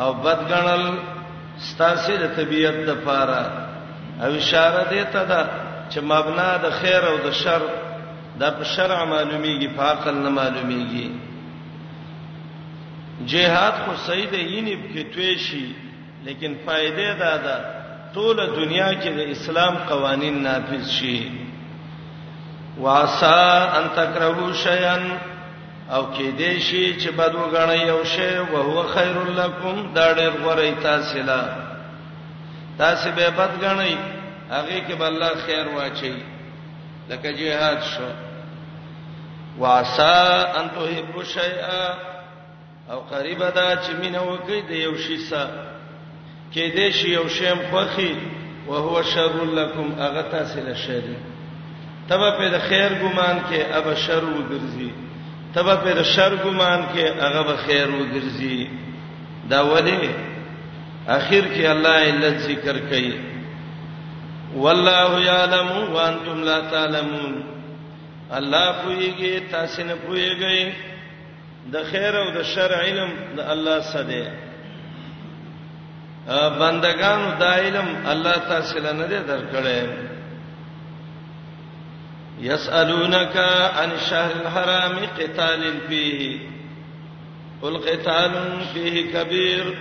او 0.00 0.12
بدګنل 0.12 0.84
ستاسو 1.68 2.16
د 2.22 2.26
طبیعت 2.36 2.74
د 2.88 3.00
پاره 3.04 3.42
او 4.24 4.30
اشاره 4.40 4.82
دی 4.90 5.04
ته 5.12 5.24
دا 5.30 5.42
چې 5.90 5.98
مبنا 6.12 6.50
د 6.64 6.70
خیر 6.80 7.04
او 7.10 7.16
د 7.26 7.32
شر 7.42 7.62
دا 8.40 8.50
په 8.58 8.64
شرع 8.64 9.04
معلومیږي 9.04 9.68
په 9.76 9.82
عقل 9.82 10.14
نه 10.24 10.30
معلومیږي 10.40 11.08
جهاد 13.30 13.72
خو 13.84 13.92
سید 14.06 14.34
یینب 14.34 14.82
کې 14.92 15.14
توی 15.14 15.34
شي 15.46 15.66
لیکن 16.26 16.54
فائدې 16.66 17.18
دا 17.18 17.36
ده 17.36 17.56
ټول 18.14 18.36
دنیا 18.60 18.92
کې 18.94 19.10
د 19.18 19.30
اسلام 19.34 19.74
قوانین 19.88 20.42
نافذ 20.42 20.88
شي 20.90 21.18
واسا 22.84 23.42
ان 23.78 23.84
تکرهو 23.96 24.52
شیئا 24.62 24.96
او 25.94 26.02
کې 26.14 26.28
دې 26.38 26.58
شي 26.66 27.00
چې 27.00 27.10
بدو 27.16 27.38
غړی 27.52 27.82
یو 27.86 28.02
شی 28.04 28.36
او 28.36 28.56
هو 28.66 28.82
خیر 28.94 29.16
لکم 29.40 29.76
دا 29.94 30.06
ډېر 30.14 30.32
غوړی 30.42 30.74
تاسو 30.82 31.18
لا 31.30 31.40
تاسو 32.82 33.10
به 33.16 33.30
بد 33.30 33.50
غړی 33.62 33.96
هغه 34.50 34.76
کې 34.80 34.92
به 35.00 35.06
الله 35.06 35.28
خیر 35.46 35.66
واچي 35.78 36.12
لکه 37.08 37.32
جهاد 37.32 37.82
شو 37.94 38.06
واسا 39.58 40.46
ان 40.60 40.68
تحب 40.76 41.22
شیئا 41.32 41.82
او 42.90 43.00
قریب 43.10 43.38
دا 43.42 43.68
چې 43.82 43.90
مینه 44.02 44.18
وکړي 44.18 44.68
د 44.70 44.72
یو 44.84 44.96
شی 44.96 45.16
سره 45.18 45.66
کې 46.54 46.74
دې 46.74 46.96
شي 46.98 47.08
یو 47.12 47.28
شی 47.28 47.44
مخخي 47.72 48.14
او 48.66 48.74
هو 48.74 49.02
شر 49.02 49.44
لکم 49.58 49.88
هغه 49.98 50.22
تاسو 50.30 50.60
له 50.70 50.74
شر 50.86 51.02
تبه 52.08 52.30
په 52.38 52.58
خیر 52.58 52.90
ګمان 53.02 53.36
کې 53.50 53.76
اب 53.76 53.94
شر 54.06 54.22
وګرځي 54.24 55.09
تبه 55.54 55.74
پر 55.82 56.02
شر 56.14 56.36
ګمان 56.42 56.82
کې 56.92 57.24
هغه 57.26 57.42
به 57.42 57.56
خیر 57.66 57.90
وګرځي 57.90 58.70
دا 59.52 59.60
ولی 59.72 60.10
اخر 61.08 61.44
کې 61.54 61.64
الله 61.66 61.96
علت 62.10 62.36
ذکر 62.50 62.78
کوي 62.90 63.14
والله 64.64 65.22
یعلم 65.24 65.68
وانتم 65.94 66.44
لا 66.50 66.58
تعلمون 66.74 67.34
الله 68.32 68.72
پويږي 68.72 69.40
تاسو 69.54 69.82
نه 69.88 69.94
پويږئ 69.94 70.72
د 71.72 71.84
خیر 71.90 72.16
او 72.20 72.28
د 72.36 72.42
شر 72.52 72.72
علم 72.76 73.10
د 73.40 73.50
الله 73.56 73.80
سره 73.80 74.30
بندگانو 76.62 77.28
دا 77.40 77.50
علم 77.66 77.88
الله 78.12 78.34
تعالی 78.48 78.92
نه 78.98 79.20
درکړي 79.28 80.09
يسالونك 82.40 83.36
عن 83.76 83.90
الشهر 83.92 84.30
الحرام 84.30 84.98
قتال 85.18 85.80
فيه 85.88 86.38
قل 87.62 87.78
قتال 87.78 88.32
فيه 88.74 89.12
كبير 89.12 89.78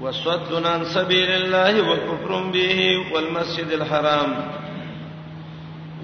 وصد 0.00 0.66
عن 0.66 0.84
سبيل 0.84 1.30
الله 1.30 1.90
وكفر 1.90 2.42
به 2.42 2.94
والمسجد 3.12 3.66
الحرام 3.72 4.50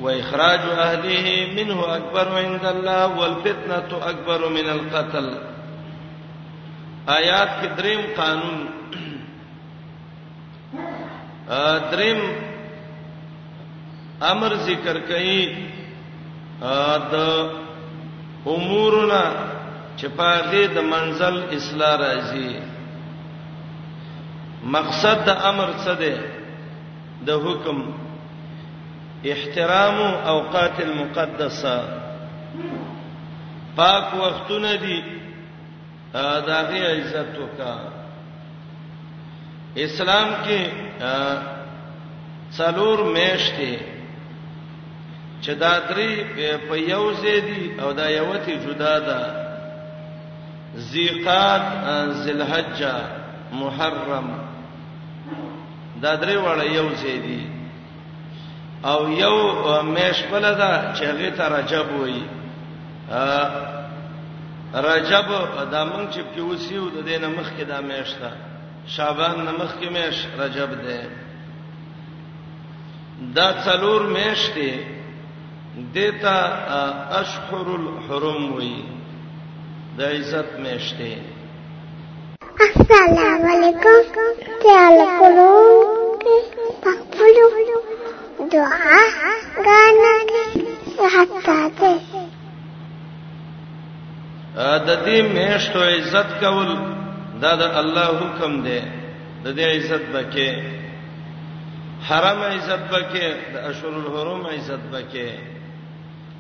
واخراج 0.00 0.60
اهله 0.60 1.52
منه 1.64 1.96
اكبر 1.96 2.34
عند 2.36 2.64
الله 2.64 3.06
والفتنه 3.18 3.98
اكبر 4.10 4.48
من 4.48 4.68
القتل 4.68 5.38
آيات 7.08 7.48
کې 7.60 7.66
دریم 7.78 8.00
قانون 8.16 8.70
آه، 11.50 11.78
دريم 11.90 12.49
امر 14.28 14.54
ذکر 14.68 14.98
کړي 15.08 15.38
د 17.12 17.14
امورنا 18.54 19.24
چې 19.98 20.06
پاغه 20.18 20.62
د 20.76 20.84
منزل 20.94 21.36
اصلاح 21.56 21.94
راځي 22.02 22.52
مقصد 24.76 25.16
د 25.28 25.30
امر 25.50 25.68
څه 25.84 25.92
دی 26.02 26.14
د 27.26 27.30
حکم 27.44 27.78
احترام 29.32 29.98
اوقات 30.34 30.76
المقدسه 30.88 31.76
پاک 33.76 34.04
وختونه 34.22 34.72
دي 34.84 34.96
داغه 36.48 36.80
عزت 36.98 37.30
وکا 37.42 37.74
اسلام 39.86 40.28
کې 40.44 40.60
څلور 42.58 42.98
میشته 43.16 43.70
چې 45.42 45.50
دا 45.54 45.74
درې 45.88 46.12
په 46.68 46.74
یو 46.92 47.04
ځای 47.20 47.40
دي 47.48 47.64
او 47.82 47.92
دا 47.92 48.06
یوته 48.10 48.54
جدا 48.66 48.98
ده 49.00 49.20
زیقات 50.76 51.62
ذلحجه 52.22 52.94
محرم 53.52 54.28
دا 56.02 56.12
درې 56.16 56.36
وړه 56.44 56.64
یو 56.64 56.88
ځای 57.02 57.18
دي 57.26 57.42
او 58.84 59.08
یو 59.08 59.36
مېش 59.94 60.18
بل 60.32 60.42
ده 60.54 60.92
چې 60.94 61.02
هغه 61.10 61.30
ته 61.30 61.44
رجب 61.56 61.86
وایي 62.00 62.22
رجب 64.74 65.26
دا 65.72 65.84
مونږ 65.92 66.06
چې 66.14 66.20
پیوسیو 66.34 66.84
د 66.90 66.98
دینه 67.08 67.28
مخ 67.28 67.46
کې 67.58 67.62
دا 67.64 67.80
مېش 67.80 68.10
ده 68.20 68.32
شعبان 68.86 69.48
مخ 69.60 69.72
کې 69.80 69.88
مېش 69.96 70.16
رجب 70.40 70.70
ده 70.80 71.08
دا 73.34 73.48
څلور 73.64 74.00
مېش 74.16 74.54
دي 74.54 74.72
دیتا 75.94 76.30
اشهر 77.20 77.68
الحرم 77.78 78.54
وی 78.56 78.72
د 79.98 80.00
عزت 80.14 80.52
میشته 80.62 81.10
السلام 82.64 83.44
علیکم 83.50 84.18
تعال 84.62 84.98
کولو 85.18 85.52
پخپلو 86.84 87.50
دعا 88.52 88.96
غانا 89.66 90.10
حتا 91.16 91.70
ته 91.78 91.94
د 94.88 95.00
دې 95.04 95.22
میشتو 95.36 95.82
عزت 95.92 96.34
کول 96.40 96.74
دا 97.42 97.54
د 97.62 97.78
الله 97.84 98.06
حکم 98.24 98.60
دی 98.66 98.80
د 99.44 99.54
دې 99.56 99.62
عزت 99.76 100.02
بکې 100.14 100.62
حرم 102.08 102.42
عزت 102.52 102.82
بکې 102.90 103.52
د 103.54 103.64
اشهر 103.70 103.94
الحرم 104.02 104.46
عزت 104.56 104.80
بکې 104.96 105.58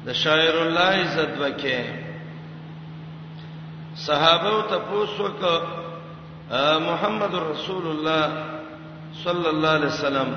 د 0.06 0.08
شاعر 0.12 0.56
الله 0.62 0.92
عزت 1.04 1.32
وکې 1.40 1.80
صحابه 4.06 4.56
ته 4.68 4.78
پوسو 4.88 5.26
ک 5.40 5.42
محمد 6.88 7.34
رسول 7.50 7.84
الله 7.92 8.24
صلی 9.24 9.48
الله 9.52 9.70
علیه 9.78 9.92
وسلم 9.96 10.28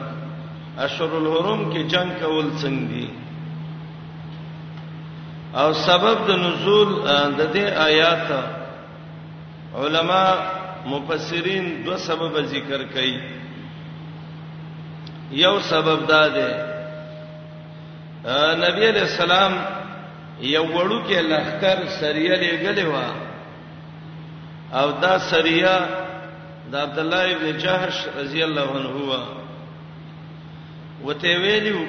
اشهر 0.87 1.11
الحرم 1.19 1.61
کې 1.71 1.81
جنگ 1.93 2.09
کول 2.25 2.47
څنګه 2.61 2.89
دي 2.91 3.07
او 5.61 5.69
سبب 5.87 6.17
د 6.27 6.29
نزول 6.43 6.89
د 7.37 7.41
دې 7.53 7.65
آیات 7.87 8.27
علما 9.83 10.25
مفسرین 10.89 11.65
دو 11.85 11.93
سبب 12.09 12.33
ذکر 12.41 12.81
کړي 12.93 13.15
یو 15.45 15.53
سبب 15.71 15.97
دا 16.13 16.23
دی 16.37 16.51
نبی 18.25 18.85
علیہ 18.87 19.01
السلام 19.01 19.53
یو 20.39 20.63
وړو 20.65 20.99
کې 21.07 21.21
لخر 21.29 21.79
سریه 21.99 22.35
لګلې 22.41 22.85
و 22.91 22.93
او 24.79 24.87
دا 25.01 25.13
سریه 25.25 25.75
د 26.71 26.73
عبد 26.81 26.97
الله 27.03 27.23
ابن 27.35 27.47
جهش 27.63 27.97
رضی 28.17 28.41
الله 28.43 28.67
عنه 28.79 28.95
و 29.09 29.11
وته 31.05 31.31
ویلو 31.43 31.79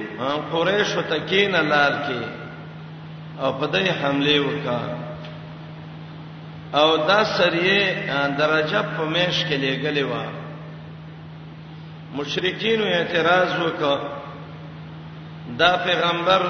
قریش 0.52 0.88
وتکین 0.96 1.54
لار 1.56 1.90
کې 1.90 2.22
او 3.40 3.48
په 3.52 3.66
دې 3.66 3.88
حمله 4.02 4.34
وکړه 4.46 4.80
او 6.80 6.88
دا 7.12 7.20
سریه 7.36 7.80
درجه 8.28 8.82
په 8.82 9.04
مېش 9.04 9.44
کې 9.46 9.56
لګلې 9.66 10.04
و 10.04 10.12
مشرکین 12.18 12.78
اعتراض 12.82 13.50
وکړ 13.60 13.98
دا 15.58 15.76
پیغمبر 15.76 16.42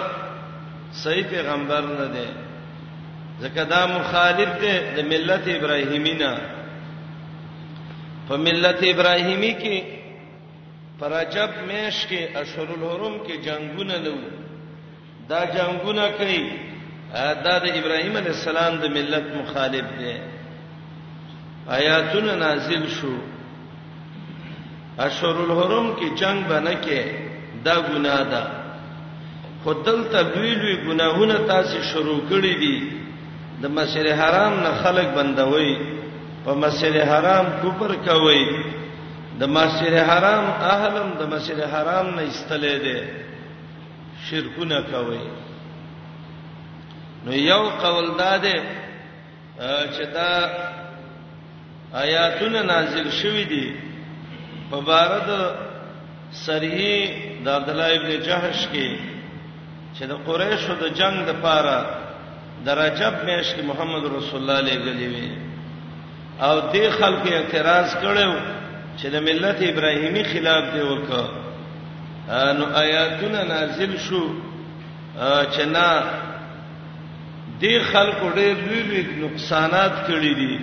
صحیح 1.02 1.24
پیغمبر 1.30 1.80
نه 2.00 2.06
دی 2.14 2.26
ځکه 3.42 3.62
دا 3.70 3.86
مخالف 3.86 4.50
دی 4.60 4.74
د 4.96 4.98
ملت 5.12 5.44
ابراهیمینا 5.54 6.32
په 8.28 8.34
ملت 8.46 8.80
ابراهیمی 8.88 9.52
کې 9.62 9.76
پرجب 11.00 11.50
میش 11.68 11.96
کې 12.10 12.20
اشهر 12.40 12.68
الحرم 12.78 13.14
کې 13.26 13.34
جنگونه 13.46 13.96
لو 14.04 14.16
دا 15.28 15.40
جنگونه 15.56 16.08
کوي 16.18 16.44
دا 17.44 17.54
د 17.64 17.66
ابراهیم 17.80 18.14
علی 18.16 18.28
السلام 18.36 18.72
د 18.80 18.84
ملت 18.98 19.24
مخالف 19.40 19.86
دی 19.98 20.14
آیاتونه 21.78 22.34
نازل 22.36 22.88
شو 23.00 23.14
اشهر 24.98 25.36
الحرم 25.46 25.96
کې 25.96 26.08
جنگ 26.20 26.38
بنه 26.46 26.74
کې 26.82 27.02
دا 27.64 27.74
ګناه 27.88 28.22
ده 28.32 28.44
خدل 29.64 29.98
تبویلوی 30.12 30.74
ګناهونه 30.86 31.36
تاسو 31.50 31.78
شروع 31.90 32.20
کړی 32.30 32.54
دي 32.62 32.76
د 33.62 33.70
مسجد 33.76 34.06
حرام 34.20 34.54
نه 34.64 34.72
خلق 34.82 35.06
بندوي 35.18 35.70
په 36.44 36.52
مسجد 36.64 36.96
حرام 37.10 37.46
کوپر 37.62 37.92
کوي 38.08 38.42
د 39.42 39.54
مسجد 39.58 39.94
حرام 40.10 40.44
اهلم 40.74 41.08
د 41.20 41.32
مسجد 41.34 41.60
حرام 41.76 42.06
نه 42.16 42.22
استلې 42.32 42.74
دي 42.84 42.98
شرکونه 44.26 44.78
کوي 44.92 45.22
نو 47.24 47.32
یو 47.32 47.62
قول 47.86 48.06
داده 48.20 48.54
چې 49.94 50.04
دا 50.18 50.30
آیاتونه 52.02 52.60
نازل 52.74 53.08
شوې 53.20 53.46
دي 53.52 53.66
په 54.70 54.80
بارد 54.92 55.28
سریه 56.44 56.94
د 57.44 57.48
عبد 57.48 57.68
الله 57.70 57.90
ابن 57.98 58.12
جهش 58.30 58.60
کې 58.72 59.13
چې 59.98 60.04
د 60.12 60.14
قریشو 60.26 60.74
د 60.82 60.86
جنگ 60.98 61.16
د 61.28 61.32
پاره 61.44 61.78
د 62.66 62.68
رجب 62.80 63.14
میاشت 63.26 63.58
محمد 63.70 64.04
رسول 64.16 64.38
الله 64.40 64.56
علیه 64.62 64.78
غلی 64.86 65.06
وی 65.14 65.28
او 66.46 66.54
دې 66.72 66.86
خلکو 66.98 67.28
اعتراض 67.38 67.90
کړو 68.02 68.32
چې 68.98 69.06
د 69.14 69.16
ملت 69.28 69.58
ابراهیمی 69.70 70.24
خلاف 70.32 70.64
دی 70.74 70.80
ورکا 70.90 71.22
نو 72.58 72.64
آیاتونه 72.84 73.40
نازل 73.52 73.96
شو 74.06 74.22
چې 75.52 75.62
نه 75.76 75.86
دې 77.60 77.78
خلکو 77.92 78.26
ډېر 78.34 78.54
لوی 78.66 78.82
لوی 78.90 79.22
نقصانات 79.24 79.94
کړی 80.06 80.32
دي 80.40 80.58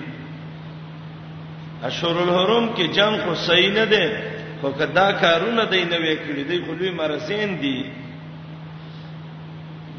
اشهر 1.90 2.18
الحرم 2.28 2.70
کې 2.76 2.96
جنگ 3.00 3.20
خو 3.26 3.36
صحیح 3.48 3.72
نه 3.80 3.86
ده 3.86 4.24
خو 4.62 4.72
کدا 4.80 5.12
کارونه 5.26 5.66
دی 5.66 5.84
نه 5.84 5.98
وکړي 5.98 6.48
دی 6.50 6.62
خو 6.66 6.74
لوی 6.80 6.92
مرزین 7.02 7.58
دي 7.66 7.78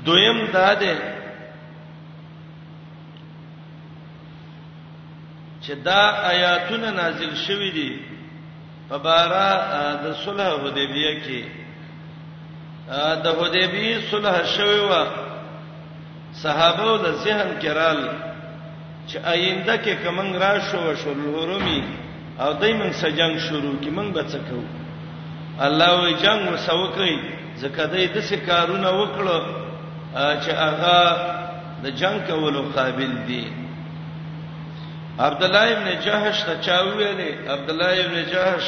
دویم 0.07 0.39
دا 0.53 0.75
ده 0.75 0.97
چې 5.67 5.73
دا 5.85 6.03
آیاتونه 6.33 6.91
نازل 6.91 7.35
شوي 7.35 7.71
دي 7.71 7.99
په 8.89 8.97
بارا 8.99 9.49
د 10.05 10.07
صلح 10.25 10.47
حدیبیه 10.65 11.15
کې 11.25 11.43
د 13.25 13.27
حدیبیه 13.39 13.99
صلح 14.11 14.37
شوي 14.57 14.81
و 14.91 14.93
صحابه 16.43 16.85
او 16.91 16.97
د 17.07 17.09
ذهن 17.25 17.49
کرال 17.63 18.01
چې 19.09 19.17
آینده 19.35 19.77
کې 19.85 19.93
کوم 20.05 20.33
را 20.43 20.53
شو 20.61 20.95
شو 21.01 21.11
الحرمي 21.11 21.83
او 22.43 22.53
دای 22.61 22.73
موږ 22.81 22.93
سجنګ 23.03 23.35
شروع 23.49 23.75
کی 23.83 23.91
موږ 23.91 24.09
به 24.15 24.23
څه 24.23 24.39
کوو 24.51 24.65
الله 25.65 25.91
وی 26.05 26.15
جنگ 26.25 26.53
وسو 26.55 26.87
کوي 26.97 27.17
ځکه 27.63 27.81
دای 27.93 28.07
د 28.15 28.21
څه 28.29 28.37
کارونه 28.51 28.89
وکړو 28.93 29.41
چې 30.13 30.51
هغه 30.65 30.99
د 31.83 31.87
جنگ 32.01 32.19
کولو 32.29 32.63
قابل 32.77 33.13
دي 33.27 33.47
عبد 35.19 35.43
الله 35.45 35.67
ابن 35.73 35.89
جهش 36.05 36.39
ته 36.47 36.55
چا 36.61 36.79
ویلې 36.83 37.51
عبد 37.51 37.71
الله 37.71 37.93
ابن 38.05 38.17
جهش 38.33 38.67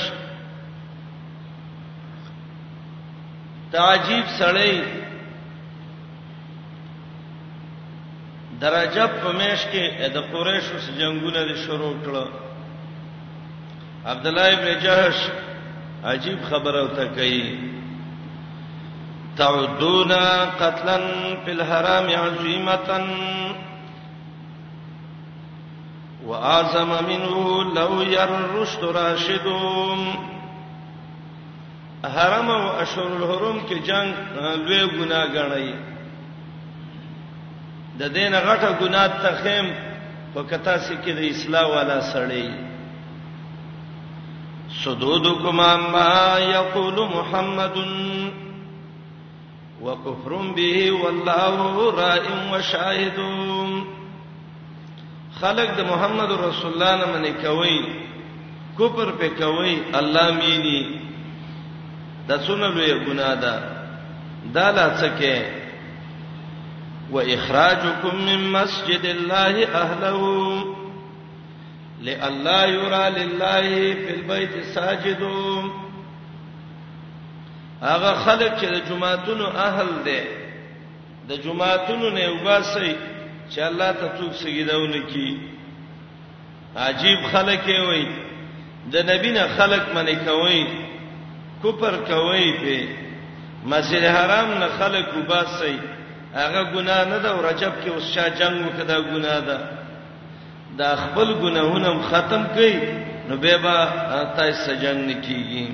تعجب 3.73 4.25
سړی 4.39 4.83
درجه 8.61 9.07
په 9.07 9.33
مېش 9.39 9.61
کې 9.73 10.09
د 10.17 10.19
قریشو 10.33 10.79
سره 10.87 10.97
جنگونه 10.99 11.55
شروع 11.67 11.95
کړل 12.05 12.31
عبد 14.07 14.27
الله 14.27 14.49
ابن 14.53 14.81
جهش 14.81 15.17
عجیب 16.05 16.39
خبره 16.51 16.83
وته 16.85 17.05
کوي 17.07 17.74
تعدون 19.39 20.13
قتلا 20.63 20.97
في 21.45 21.53
الحرام 21.53 22.07
عظيمه 22.25 23.07
واعظم 26.27 26.89
منه 27.09 27.65
لو 27.75 28.03
يرشد 28.03 28.85
راشدون 28.85 30.15
حرم 32.05 32.51
او 32.51 32.69
اشهر 32.71 33.07
الحرم 33.07 33.61
کې 33.69 33.73
جنگ 33.87 34.15
لوی 34.67 34.87
ګناه 34.87 35.27
غړی 35.27 35.75
د 37.99 38.03
دین 38.15 38.35
غټه 38.35 38.73
ګناه 38.81 39.07
تخیم 39.25 39.73
وکتا 40.37 40.79
سکه 40.79 41.13
د 41.19 41.29
اسلام 41.31 41.71
والا 41.71 42.01
سړی 42.01 42.49
صدودكما 44.85 45.77
ما 45.77 46.39
يقول 46.39 47.09
محمد 47.17 47.77
وكفر 49.85 50.53
به 50.57 50.91
والله 50.93 51.57
راء 51.91 52.23
وشاهد 52.53 53.19
خلق 55.41 55.69
د 55.79 55.81
محمد 55.93 56.31
رسول 56.33 56.73
الله 56.73 56.95
نه 57.01 57.07
منی 57.19 57.33
کوي 57.45 57.79
کفر 58.79 59.09
په 59.21 59.29
کوي 59.29 59.75
الله 59.99 60.31
مینی 60.41 60.81
د 62.29 62.41
څونه 62.47 62.67
لوی 62.77 63.05
ګنا 63.05 63.31
ده 63.45 63.55
دا 64.57 64.71
لا 64.73 64.87
څکه 65.01 65.37
واخراجكم 67.13 68.15
من 68.29 68.53
مسجد 68.53 69.05
الله 69.07 69.57
اهله 69.83 70.21
لئلا 72.01 72.67
يرى 72.67 73.05
لله 73.19 73.75
في 74.05 74.11
البيت 74.15 74.65
ساجدون 74.75 75.94
هغه 77.83 78.15
خلک 78.25 78.53
چې 78.61 78.67
د 78.73 78.79
جمعهتونو 78.89 79.47
اهل 79.69 79.87
دي 80.07 80.21
د 81.29 81.37
جمعهتونو 81.45 82.09
نه 82.17 82.25
وباسي 82.35 82.91
چې 83.53 83.59
الله 83.71 83.91
ته 83.99 84.07
څوک 84.19 84.33
سجداونه 84.43 85.01
کوي 85.13 85.33
عجیب 86.87 87.19
خلک 87.33 87.65
وي 87.89 88.05
د 88.93 88.97
نبی 89.11 89.31
نه 89.37 89.45
خلک 89.57 89.83
منی 89.95 90.15
کوي 90.27 90.63
کوپر 91.63 91.95
کوي 92.09 92.47
په 92.63 92.77
مسجد 93.71 94.05
حرام 94.17 94.49
نه 94.63 94.69
خلک 94.79 95.07
وباسي 95.19 95.75
هغه 96.35 96.63
ګناه 96.75 97.05
نه 97.11 97.19
ده 97.23 97.29
او 97.35 97.41
رجب 97.49 97.73
کې 97.83 97.89
اوس 97.95 98.07
شاه 98.15 98.29
جنگ 98.39 98.57
وکړه 98.67 98.99
ګناه 99.13 99.41
ده 99.49 99.59
دا 100.79 100.91
خپل 101.05 101.29
ګناهونه 101.43 101.91
ختم 102.09 102.43
کړي 102.55 102.75
نو 103.29 103.35
به 103.43 103.57
با 103.65 103.77
تاسو 104.37 104.75
جنگ 104.83 104.99
نکېږئ 105.11 105.67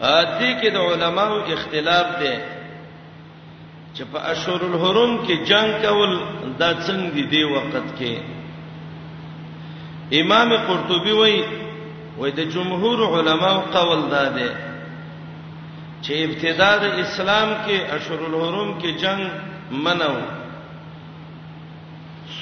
دې 0.00 0.50
کې 0.60 0.70
د 0.76 0.78
علماو 0.90 1.36
اختلاف 1.54 2.06
دی 2.20 2.34
چې 3.94 4.02
په 4.12 4.18
اشهر 4.32 4.60
الحرم 4.70 5.12
کې 5.26 5.36
جنگ 5.50 5.70
کول 5.84 6.12
دا 6.60 6.70
څنګه 6.86 7.12
دی 7.14 7.24
دی 7.32 7.42
وخت 7.54 7.84
کې 7.98 8.12
امام 10.20 10.56
قرطبي 10.68 11.12
وایي 11.18 11.42
وای 12.18 12.30
د 12.38 12.52
جمهور 12.54 12.98
علماو 13.16 13.60
قول 13.76 14.00
دا 14.10 14.24
دی 14.36 14.48
چې 16.02 16.12
ابتدا 16.26 16.70
د 16.84 17.00
اسلام 17.04 17.48
کې 17.66 17.76
اشهر 17.96 18.20
الحرم 18.28 18.70
کې 18.80 18.90
جنگ 19.02 19.30
منو 19.86 20.14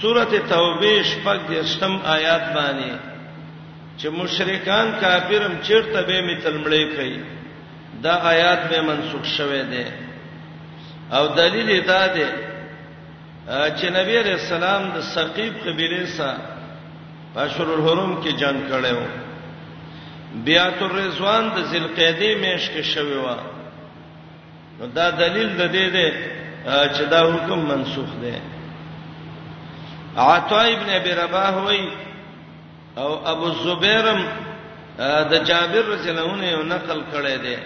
سورته 0.01 0.39
توبه 0.53 0.93
شپږ 1.03 1.41
د 1.51 1.67
شم 1.73 1.99
آیات 2.17 2.45
باندې 2.55 2.95
چې 3.99 4.07
مشرکان 4.21 4.87
کافرم 5.01 5.55
چیرته 5.63 6.03
به 6.03 6.21
مثل 6.29 6.55
مړې 6.65 6.97
کوي 6.97 7.21
دا 8.05 8.15
آیات 8.33 8.61
به 8.71 8.81
منسوخ 8.81 9.25
شوه 9.37 9.63
دی 9.73 9.85
او 11.17 11.25
دلیل 11.41 11.71
دا 11.93 12.05
دی 12.17 12.27
چې 13.79 13.87
نبی 13.99 14.15
رسول 14.33 14.63
الله 14.63 14.91
د 14.97 14.99
ثقيب 15.17 15.55
قبيله 15.67 16.03
سره 16.17 16.37
بشر 17.35 17.69
الحرم 17.77 18.13
کې 18.23 18.31
جنگ 18.43 18.59
کړو 18.71 19.01
بیات 20.45 20.83
الرضوان 20.83 21.45
د 21.57 21.59
ذلقعدې 21.73 22.31
میش 22.43 22.65
کې 22.73 22.83
شوی 22.93 23.17
و 23.27 23.29
نو 24.79 24.87
دا 24.99 25.07
دلیل 25.23 25.49
د 25.61 25.65
دې 25.77 25.87
دی 25.97 26.09
چې 26.95 27.03
دا 27.13 27.21
حکم 27.33 27.59
منسوخ 27.73 28.11
دی 28.23 28.35
عطا 30.17 30.61
ابن 30.77 30.89
ابي 31.01 31.11
رباح 31.13 31.55
وای 31.65 31.83
او 32.97 33.11
ابو 33.33 33.49
زبیرم 33.65 34.23
د 35.33 35.35
جابر 35.49 35.85
رضی 35.95 36.11
الله 36.11 36.29
عنه 36.33 36.63
نقل 36.75 37.01
کړی 37.13 37.37
دی 37.45 37.57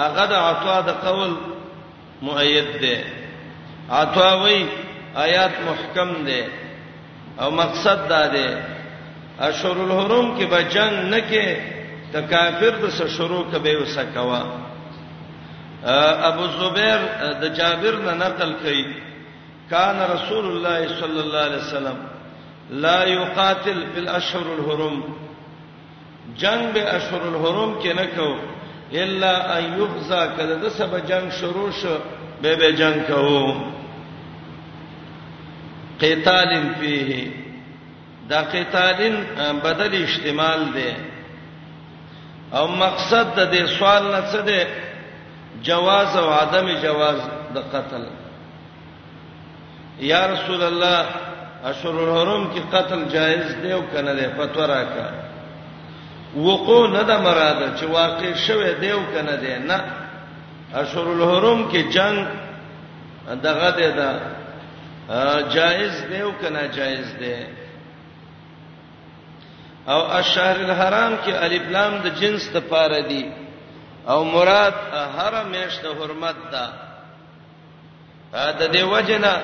هغه 0.00 0.24
د 0.30 0.32
عطا 0.50 0.76
د 0.88 0.90
قول 1.06 1.32
مؤید 2.22 2.68
دی 2.82 2.94
عطا 4.02 4.30
وی 4.42 4.56
آیات 5.26 5.54
محکم 5.68 6.10
دی 6.26 6.42
او 7.40 7.50
مقصد 7.60 8.00
دا 8.12 8.22
دی 8.32 8.48
اشهر 9.48 9.76
الحرم 9.86 10.26
کې 10.38 10.44
به 10.52 10.62
جنگ 10.74 10.94
نه 11.14 11.20
کې 11.30 11.46
د 12.12 12.16
کافر 12.32 12.72
د 12.82 12.88
سره 12.98 13.08
شروع 13.16 13.44
کبه 13.52 13.72
وسکوا 13.82 14.42
ابو 16.30 16.44
زبیر 16.60 17.00
د 17.42 17.54
جابر 17.58 17.94
نه 18.06 18.12
نقل 18.26 18.52
کړي 18.64 18.86
کان 19.70 19.96
رسول 20.14 20.44
الله 20.52 20.80
صلی 21.00 21.20
الله 21.20 21.42
علیه 21.48 21.58
وسلم 21.64 21.96
لا 22.84 23.04
یقاتل 23.04 23.78
فی 23.94 24.00
الاشهر 24.00 24.46
الحرم 24.56 25.00
جنگ 26.42 26.72
به 26.74 26.82
اشهر 26.96 27.22
الحرم 27.30 27.78
کې 27.82 27.94
نه 27.98 28.06
کوو 28.16 28.36
الا 28.94 29.34
ايغزا 29.56 30.26
کله 30.36 30.54
د 30.64 30.68
سبا 30.78 30.98
جنگ 31.10 31.30
شروع 31.40 31.70
شو 31.80 31.94
به 32.42 32.56
به 32.60 32.72
جنگ 32.80 33.00
کوو 33.02 33.56
قتال 36.02 36.50
فيه 36.78 37.32
دا 38.30 38.40
قتال 38.56 39.00
بدل 39.64 39.92
استعمال 40.04 40.60
دی 40.76 40.90
او 42.56 42.66
مقصد 42.84 43.26
د 43.40 43.52
دې 43.54 43.62
سوال 43.78 44.02
نه 44.14 44.20
څه 44.32 44.40
دی 44.48 44.60
جواز 45.68 46.16
او 46.16 46.30
عدم 46.30 46.66
جواز 46.82 47.18
د 47.54 47.58
قتل 47.74 48.04
یا 50.12 50.22
رسول 50.32 50.62
الله 50.62 51.04
اشهر 51.70 51.94
الحرم 52.04 52.44
کې 52.52 52.62
قتل 52.76 53.00
جائز 53.12 53.44
دی 53.62 53.72
او 53.72 53.82
کنه 53.92 54.12
دی 54.14 54.26
فتوا 54.36 54.66
راکا 54.66 55.06
وقو 56.36 56.86
نه 56.86 57.02
د 57.02 57.10
مراده 57.10 57.66
چې 57.76 57.82
واقع 57.84 58.32
شوه 58.46 58.72
دیو 58.80 59.00
کنه 59.14 59.36
دی 59.36 59.58
نه 59.58 59.80
اشهر 60.74 61.06
الحرم 61.08 61.70
کې 61.70 61.92
جنگ 61.94 62.26
دغه 63.42 63.70
دی 63.70 63.90
دا 63.90 64.20
جائز 65.42 65.92
دیو 66.10 66.32
کنه 66.40 66.66
جائز 66.68 67.06
دی 67.20 67.36
او 69.88 69.98
اشهر 70.06 70.56
الحرام 70.56 71.16
کې 71.16 71.28
الف 71.34 71.62
لام 71.70 71.98
د 71.98 72.06
جنس 72.20 72.48
ته 72.48 72.60
پاره 72.60 73.00
دی 73.08 73.30
او 74.08 74.24
مراد 74.24 74.74
حرم 75.18 75.52
یې 75.52 75.82
د 75.82 75.86
حرمت 76.02 76.36
ده 76.52 76.66
دا 78.58 78.66
دی 78.66 78.82
وجنه 78.82 79.40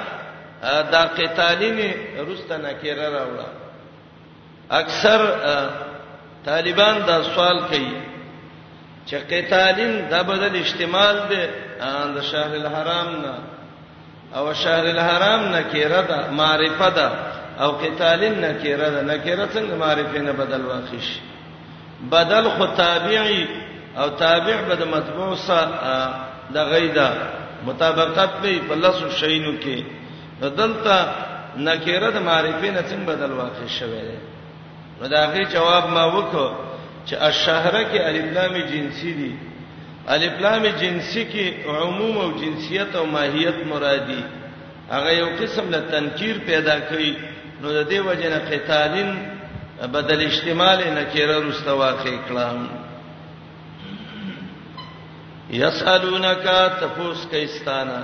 دا 0.62 1.02
قتالینه 1.18 1.94
روسته 2.26 2.56
نه 2.56 2.72
کېره 2.82 3.08
راوړه 3.16 3.46
اکثر 4.70 5.20
طالبان 6.48 6.96
دا 7.08 7.16
سوال 7.34 7.58
کوي 7.70 7.90
چې 9.08 9.14
قتالین 9.32 9.92
دا 10.10 10.20
بدل 10.30 10.54
استعمال 10.64 11.16
دی 11.30 11.44
د 12.16 12.18
شهر 12.30 12.52
الحرام 12.62 13.08
نه 13.24 13.34
او 14.38 14.44
شهر 14.62 14.84
الحرام 14.94 15.42
نه 15.54 15.60
کېره 15.72 16.00
ده 16.10 16.18
معرفه 16.40 16.88
ده 16.96 17.06
او 17.64 17.68
قتالین 17.82 18.34
نه 18.44 18.50
کېره 18.62 18.88
ده 18.94 19.02
نه 19.10 19.16
کېره 19.24 19.46
څنګه 19.54 19.74
معرفه 19.84 20.18
نه 20.26 20.32
بدل 20.40 20.62
واخیش 20.70 21.08
بدل 22.16 22.46
خو 22.56 22.66
تابعی 22.66 23.48
او 24.00 24.08
تابع 24.24 24.56
به 24.70 24.74
د 24.82 24.90
مطبوع 24.94 25.30
سره 25.44 26.00
د 26.56 26.72
غیدا 26.72 27.08
مطابقت 27.68 28.30
به 28.42 28.62
په 28.72 28.80
لاسو 28.86 29.10
شینو 29.20 29.52
کې 29.62 29.82
بدلته 30.42 30.98
نکیره 31.56 32.10
د 32.10 32.18
معرفین 32.30 32.76
څنګه 32.88 33.08
بدل 33.12 33.32
واقع 33.42 33.66
شوه 33.78 34.34
نو 35.00 35.06
دا 35.06 35.24
غي 35.32 35.44
جواب 35.54 35.88
ما 35.88 36.04
وکړو 36.04 36.50
چې 37.06 37.12
الشهره 37.12 37.82
کې 37.90 37.98
الفلام 38.00 38.56
جنسي 38.70 39.12
دي 39.18 39.30
الفلام 40.14 40.66
جنسي 40.80 41.22
کې 41.24 41.68
عموم 41.74 42.18
او 42.22 42.30
جنسیت 42.40 42.96
او 43.00 43.04
ماهیت 43.12 43.54
مرادي 43.72 44.22
هغه 44.90 45.12
یو 45.18 45.26
قسم 45.40 45.70
له 45.74 45.80
تنکیر 45.92 46.38
پیدا 46.48 46.78
کوي 46.88 47.12
نو 47.62 47.72
د 47.72 47.88
دې 47.90 47.94
وجه 47.94 48.28
نه 48.28 48.38
قتالین 48.50 49.16
بدل 49.94 50.26
استعمال 50.26 50.78
نه 50.84 51.06
کېره 51.14 51.48
رسته 51.48 51.72
واقع 51.84 52.16
کلام 52.28 52.66
یسالونک 55.50 56.44
تفوس 56.80 57.24
کیستانه 57.30 58.02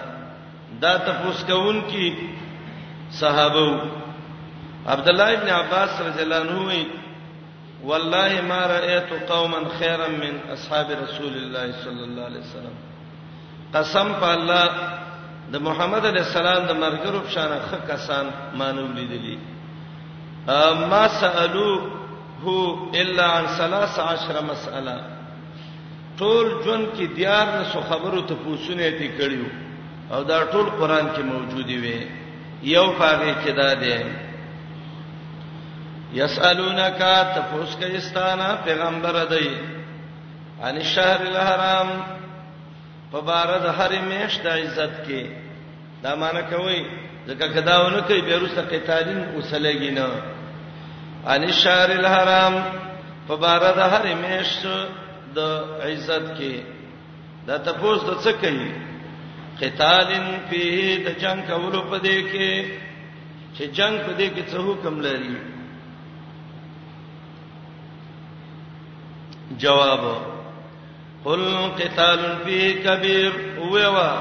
دا 0.83 0.97
تفوس 1.09 1.43
کون 1.49 1.81
کی 1.91 2.09
صحابه 3.11 3.81
عبد 4.87 5.09
الله 5.09 5.33
ابن 5.33 5.49
عباس 5.49 6.01
رضی 6.01 6.21
الله 6.23 6.37
عنه 6.37 6.87
والله 7.85 8.41
ما 8.41 8.67
رأيت 8.67 9.13
قوما 9.33 9.61
خيرا 9.79 10.09
من 10.09 10.33
اصحاب 10.53 10.87
رسول 10.91 11.33
الله 11.37 11.67
صلى 11.85 12.05
الله 12.05 12.25
عليه 12.29 12.41
وسلم 12.41 12.75
قسم 13.75 14.13
په 14.21 14.29
الله 14.37 14.69
د 15.53 15.57
محمد 15.67 16.07
علی 16.07 16.19
السلام 16.19 16.67
د 16.67 16.73
مرګرو 16.85 17.29
شان 17.35 17.51
خ 17.71 17.75
کسان 17.93 18.27
مانو 18.61 18.87
لیدلی 18.95 19.37
ما 20.91 21.05
سالو 21.09 21.81
هو 22.45 22.77
الا 23.01 23.25
عن 23.37 23.45
13 23.59 24.43
مساله 24.43 25.01
ټول 26.19 26.65
جون 26.65 26.85
کې 26.97 27.17
دیار 27.17 27.47
نه 27.47 27.65
سو 27.73 27.81
خبرو 27.89 28.21
ته 28.21 28.35
پوښتنه 28.35 28.89
دي 29.01 29.09
کړیو 29.19 29.49
او 30.13 30.23
دا 30.25 30.45
ټول 30.45 30.69
قران 30.81 31.11
کې 31.17 31.21
موجودي 31.23 31.77
وي 31.79 32.07
یو 32.63 32.87
پاره 32.99 33.35
کې 33.45 33.51
دا 33.57 33.75
دی 33.75 33.97
یسالونک 36.21 37.01
تفوس 37.37 37.71
کیستانا 37.81 38.49
پیغمبر 38.67 39.17
دای 39.33 39.49
ان 40.69 40.77
شهر 40.93 41.21
الحرام 41.31 41.89
په 43.13 43.19
بارد 43.31 43.65
حرمیش 43.79 44.33
د 44.45 44.47
عزت 44.65 44.95
کې 45.07 45.23
دا 46.05 46.13
معنی 46.21 46.43
کوي 46.51 46.81
ځکه 47.29 47.47
کداونه 47.55 48.01
کوي 48.09 48.21
بیرسته 48.29 48.63
قتالین 48.73 49.21
وسلګینا 49.37 50.09
ان 51.35 51.43
شهر 51.63 51.91
الحرام 52.01 52.55
په 53.29 53.35
بارد 53.47 53.79
حرمیش 53.95 54.53
د 55.37 55.41
عزت 55.89 56.27
کې 56.39 56.55
دا 57.47 57.57
تفوس 57.71 58.01
د 58.11 58.21
څه 58.25 58.33
کوي 58.45 58.71
قتالین 59.61 60.27
په 60.51 60.63
د 61.09 61.19
جنگ 61.25 61.41
کولو 61.51 61.83
په 61.91 61.97
دې 61.99 62.19
کې 62.33 62.65
چې 63.57 63.63
جنگ 63.79 63.99
په 64.07 64.13
دې 64.19 64.29
کې 64.35 64.45
څه 64.51 64.59
حکم 64.69 64.97
لري 65.09 65.37
جواب 69.59 70.01
قل 71.25 71.57
قتال 71.79 72.19
فی 72.45 72.73
کبیر 72.85 73.31
ویوا 73.73 74.19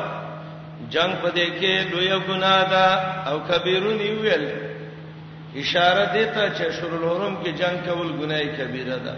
جنگ 0.90 1.14
پدې 1.16 1.62
کې 1.62 1.96
لوی 1.96 2.20
ګناه 2.28 2.70
ده 2.72 2.86
او 3.30 3.40
کبیرون 3.50 3.98
ویل 3.98 4.46
اشاره 5.56 6.06
دې 6.06 6.36
ته 6.36 6.50
چې 6.50 6.72
شر 6.80 6.94
الحرم 6.96 7.38
کې 7.44 7.50
جنگ 7.50 7.80
کول 7.88 8.10
ګناه 8.12 8.58
کبیره 8.58 8.98
ده 8.98 9.16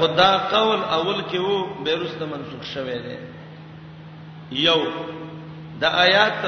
خدا 0.00 0.30
قول 0.52 0.78
اول 0.82 1.22
کې 1.30 1.36
وو 1.36 1.82
بیرست 1.84 2.22
منسوخ 2.22 2.62
شوه 2.74 2.98
دی 3.06 3.16
یو 4.62 4.80
د 5.80 5.84
آیات 5.84 6.42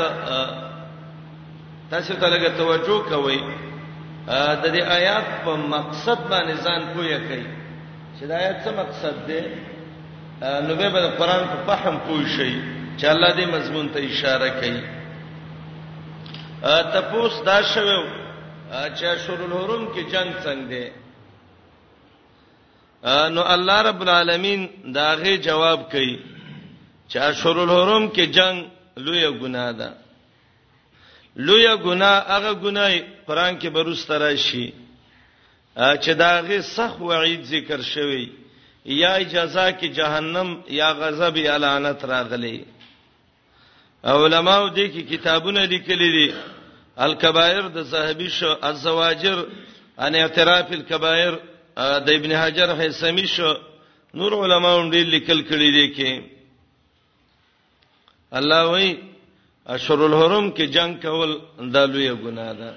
تاسو 1.90 2.14
ته 2.14 2.28
لګ 2.30 2.56
توجه 2.56 3.02
کوئ 3.08 3.38
د 4.26 4.64
دې 4.74 4.82
آیات 4.98 5.24
په 5.44 5.52
مقصد 5.56 6.18
باندې 6.30 6.54
ځان 6.64 6.82
پوهه 6.94 7.18
کوي 7.28 7.46
چې 8.18 8.24
دا 8.28 8.34
آیات 8.40 8.56
څه 8.64 8.70
مقصد 8.76 9.14
دی 9.28 9.40
نو 10.66 10.72
به 10.76 10.98
د 11.04 11.08
قران 11.18 11.42
په 11.52 11.58
فهم 11.76 11.96
پوه 12.06 12.24
شي 12.36 12.52
چې 12.98 13.04
الله 13.04 13.30
دې 13.36 13.46
مضمون 13.54 13.88
ته 13.88 13.98
اشاره 14.00 14.48
کوي 14.60 14.80
تپوس 16.94 17.32
دا 17.46 17.62
شوه 17.62 17.98
چې 18.94 19.18
شور 19.26 19.38
الحرم 19.46 19.86
کې 19.94 20.02
جنگ 20.12 20.30
څنګه 20.44 20.68
دی 20.70 20.88
نو 23.34 23.42
الله 23.54 23.82
رب 23.82 24.02
العالمین 24.02 24.68
داغه 24.94 25.36
جواب 25.36 25.80
کوي 25.92 26.14
چې 27.10 27.32
شور 27.42 27.56
الحرم 27.60 28.08
کې 28.08 28.20
جنگ 28.20 28.64
لوی 28.96 29.30
ګناه 29.40 29.72
ده 29.72 29.88
لوی 31.36 31.76
ګناه 31.76 32.24
هغه 32.28 32.52
ګناه 32.52 33.02
قران 33.28 33.58
کې 33.58 33.68
بروست 33.74 34.10
راشي 34.10 34.72
چې 36.02 36.10
داغه 36.22 36.60
سخ 36.60 37.00
وعید 37.00 37.42
ذکر 37.44 37.80
شوی 37.82 38.26
یا 38.86 39.18
جزا 39.32 39.70
کې 39.78 39.86
جهنم 39.98 40.48
یا 40.70 40.92
غضب 40.92 41.36
یا 41.36 41.56
لعنت 41.56 42.04
راغلي 42.04 42.64
علماء 44.04 44.60
دې 44.74 44.86
کې 44.94 45.02
کتابونه 45.12 45.64
لیکلي 45.64 46.10
دي 46.16 46.32
الکبائر 46.96 47.62
د 47.68 47.84
صاحبی 47.90 48.28
شو 48.28 48.52
الزواجر 48.62 49.38
ان 49.98 50.14
اعتراف 50.14 50.72
الکبائر 50.72 51.32
د 51.76 52.08
ابن 52.18 52.32
حجر 52.36 52.70
هيثمي 52.74 53.26
شو 53.26 53.54
نور 54.14 54.32
علماء 54.44 54.80
هم 54.80 54.90
دې 54.92 55.02
لیکل 55.14 55.40
کړي 55.48 55.70
دي 55.76 55.94
کې 55.96 56.10
الله 58.32 58.62
وایي 58.66 59.11
اشهر 59.66 59.98
الحرم 60.06 60.50
کې 60.50 60.66
جنگ 60.66 60.94
کول 61.02 61.38
دا 61.72 61.84
لوی 61.84 62.08
ګناه 62.22 62.52
ده 62.54 62.74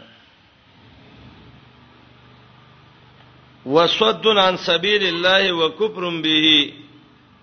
وصد 3.65 4.27
عن 4.27 4.57
سبيل 4.57 5.03
الله 5.03 5.51
وكفر 5.51 6.09
به 6.23 6.73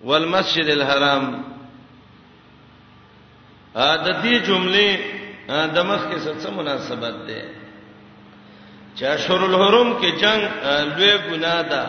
والمسجد 0.04 0.68
الحرام 0.68 1.42
ا 3.74 3.96
د 4.04 4.06
دې 4.22 4.46
جملې 4.46 4.96
د 5.74 5.78
مخ 5.86 6.00
کې 6.10 6.34
څه 6.42 6.50
مناسبت 6.50 7.14
ده 7.26 7.42
چې 8.96 9.02
اشهر 9.04 9.44
الحرم 9.44 9.98
کې 10.00 10.20
جنگ 10.20 10.50
لوی 10.94 11.18
ګناه 11.18 11.62
ده 11.62 11.84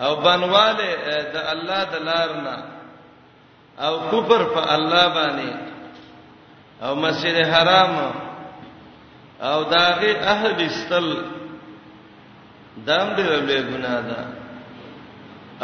او 0.00 0.16
بنواله 0.16 0.90
د 1.32 1.36
الله 1.54 1.84
د 1.84 1.96
لارنا 2.04 2.56
او 3.78 3.92
کفر 4.12 4.44
په 4.44 4.72
الله 4.74 5.08
باندې 5.14 5.69
او 6.82 6.94
مسجد 6.94 7.46
حرام 7.46 7.96
او 9.42 9.62
داغه 9.64 10.16
اهل 10.32 10.64
استل 10.66 11.16
دام 12.86 13.08
دی 13.16 13.22
له 13.22 13.60
ګنا 13.70 13.96
ده 14.08 14.16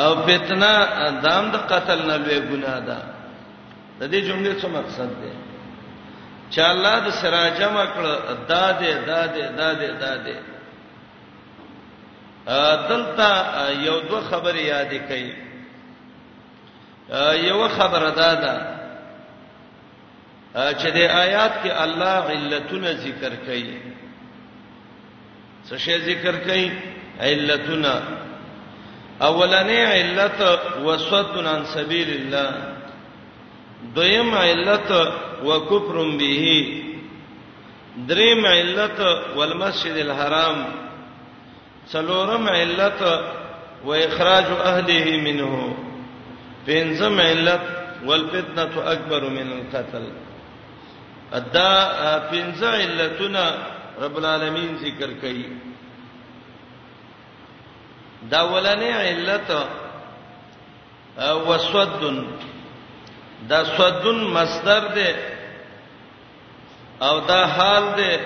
او 0.05 0.11
فتنه 0.27 0.75
دام 1.25 1.45
د 1.51 1.53
دا 1.53 1.59
قتل 1.71 2.01
نه 2.11 2.17
له 2.17 2.39
ګنا 2.51 2.79
ده 2.89 2.99
د 4.01 4.05
دې 4.11 4.21
جملې 4.29 4.55
څه 4.63 4.67
مقصد 4.69 5.09
دی 5.23 5.33
چې 6.51 6.59
الله 6.61 6.99
د 7.07 7.11
سراجم 7.11 7.77
کړ 7.95 8.03
دادې 8.49 8.95
دادې 9.07 9.47
دادې 9.59 9.93
دادې 10.01 10.39
دلته 12.89 13.31
یو 13.71 14.01
دوه 14.01 14.21
خبرې 14.31 14.65
یادې 14.75 15.01
کړي 15.09 15.35
یو 17.49 17.69
خبره 17.69 18.11
دادا 18.11 18.76
چې 20.57 20.89
د 20.97 20.99
آیات 21.25 21.55
کې 21.63 21.73
الله 21.85 22.23
علتونه 22.37 22.91
ذکر 23.05 23.33
کړي 23.47 23.71
څه 25.67 25.77
شی 25.87 25.99
ذکر 26.09 26.35
کړي 26.47 26.65
علتونه 27.21 28.03
اولنې 29.21 29.83
علت 29.97 30.39
وسوتن 30.87 31.47
عن 31.53 31.65
سبیل 31.75 32.09
الله 32.19 32.51
دویم 33.99 34.35
علت 34.35 34.89
وکفر 35.45 35.97
به 36.19 36.43
دریم 38.09 38.47
علت 38.47 38.99
والمسجد 39.37 39.97
الحرام 40.09 40.65
څلورم 41.93 42.45
علت 42.59 43.01
اخراج 43.87 44.47
اهله 44.65 45.21
منه 45.21 45.77
پنځم 46.67 47.21
علت 47.31 47.63
والفتنه 48.13 48.73
اکبر 48.95 49.29
من 49.35 49.53
القتل 49.59 50.09
دا 51.33 52.23
پنځه 52.31 52.67
علتونه 52.69 53.55
رب 54.01 54.17
العالمین 54.17 54.77
ذکر 54.81 55.11
کړي 55.21 55.47
دا 58.31 58.41
ولنې 58.43 58.91
علت 58.93 59.51
او 61.19 61.59
سودن 61.59 62.25
دا 63.49 63.65
سودن 63.65 64.25
مصدر 64.25 64.81
ده 64.95 65.15
او 67.03 67.21
دا 67.21 67.45
حال 67.47 67.83
ده 67.97 68.21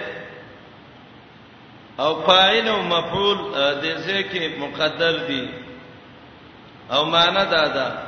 او 1.98 2.14
فاعل 2.26 2.68
او 2.68 2.82
مفعول 2.82 3.36
د 3.82 3.84
ځکه 4.06 4.58
مقدر 4.58 5.16
دي 5.26 5.48
او 6.90 7.04
معنا 7.04 7.44
دا 7.44 7.68
ده 7.68 7.98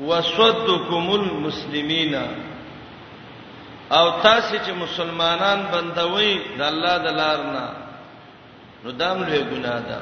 وسودکم 0.00 1.10
المسلمینا 1.10 2.47
او 3.90 4.08
تاسو 4.22 4.56
چې 4.66 4.70
مسلمانان 4.84 5.60
بندوي 5.72 6.32
د 6.58 6.62
الله 6.70 6.96
د 7.04 7.14
لار 7.20 7.38
نه 7.54 7.66
نو 8.84 8.90
دام 9.00 9.18
له 9.28 9.38
ګناه 9.52 9.80
ده 9.88 10.00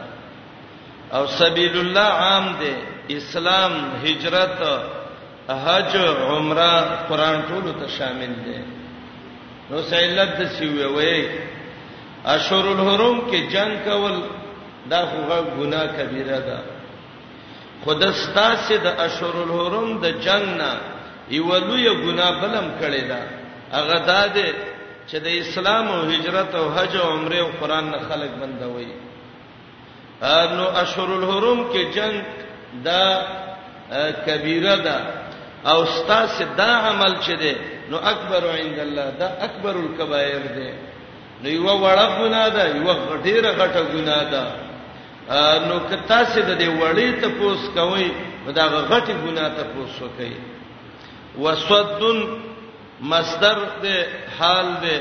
او 1.16 1.26
سبیل 1.26 1.74
الله 1.84 2.08
عام 2.24 2.46
دی 2.60 2.72
اسلام 3.18 3.72
هجرت 4.04 4.58
حج 5.64 5.92
عمره 6.30 6.70
قران 7.08 7.36
ټول 7.48 7.64
ته 7.80 7.86
شامل 7.98 8.32
دي 8.46 8.58
نو 9.70 9.82
سیلت 9.90 10.30
د 10.40 10.44
سیوي 10.58 10.86
وي 10.86 11.28
اشهر 12.34 12.64
الحرم 12.74 13.20
کې 13.30 13.40
جنگ 13.54 13.72
کول 13.88 14.16
دا 14.90 15.00
هغه 15.12 15.38
ګناه 15.60 15.86
کبیره 15.98 16.40
ده 16.50 16.58
خودستا 17.84 18.50
سي 18.66 18.76
د 18.84 18.86
اشهر 19.06 19.34
الحرم 19.46 19.88
د 20.04 20.06
جنگ 20.28 20.46
نه 20.62 20.70
یو 21.38 21.50
لوی 21.56 21.88
ګناه 22.04 22.34
بلم 22.42 22.66
کړی 22.80 23.02
ده 23.10 23.22
هغه 23.72 23.98
داده 24.06 24.52
چې 25.10 25.14
د 25.24 25.26
اسلام 25.26 25.86
او 25.88 26.00
هجرت 26.10 26.54
او 26.54 26.70
حج 26.74 26.96
او 26.96 27.10
عمره 27.10 27.36
او 27.40 27.48
قران 27.60 27.90
نه 27.90 27.98
خلق 28.08 28.30
بندوي 28.40 28.88
نو 30.56 30.64
اشهر 30.82 31.10
الحرم 31.18 31.72
کې 31.72 31.94
جنگ 31.96 32.20
دا 32.84 33.22
کبیره 34.26 34.76
ده 34.76 34.96
او 35.70 35.84
ستاسو 35.86 36.44
دا 36.56 36.66
عمل 36.66 37.16
چې 37.22 37.30
ده 37.42 37.54
نو 37.90 37.96
اکبر 37.98 38.46
عند 38.56 38.78
الله 38.78 39.10
دا 39.20 39.28
اکبر 39.46 39.74
الکبائر 39.76 40.42
ده 40.56 40.72
نو 41.42 41.48
یو 41.50 41.66
وړه 41.82 42.06
ګناه 42.20 42.48
ده 42.48 42.76
یو 42.76 42.94
غټیره 43.10 43.50
غټه 43.58 43.80
ګناه 43.92 44.24
ده 44.30 44.44
نو 45.68 45.76
کتا 45.90 46.24
سي 46.24 46.42
د 46.42 46.58
دې 46.58 46.68
وړې 46.80 47.20
ته 47.22 47.28
پوس 47.28 47.58
کوي 47.74 48.10
دا 48.54 48.66
غټي 48.90 49.12
ګناه 49.26 49.48
ته 49.56 49.62
پوس 49.74 50.02
وکي 50.02 50.34
وسدن 51.38 52.18
مصدر 53.00 53.58
دې 53.82 54.04
حال 54.38 54.66
دې 54.82 55.00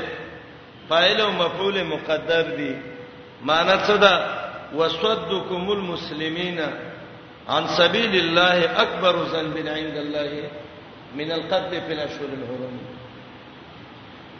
فاعل 0.90 1.20
او 1.20 1.30
مفعول 1.30 1.82
مقدر 1.84 2.42
دي 2.56 2.74
معنی 3.44 3.78
څه 3.86 3.96
ده 3.96 4.26
وسدکم 4.74 5.70
المسلمین 5.70 6.60
عن 7.48 7.66
سبيل 7.66 8.16
الله 8.16 8.80
اکبر 8.82 9.16
ذنب 9.22 9.56
عند 9.56 9.96
الله 9.96 10.50
من 11.14 11.32
القتل 11.32 11.70
في 11.86 11.92
الاشهر 11.92 12.24
الحرم 12.38 12.78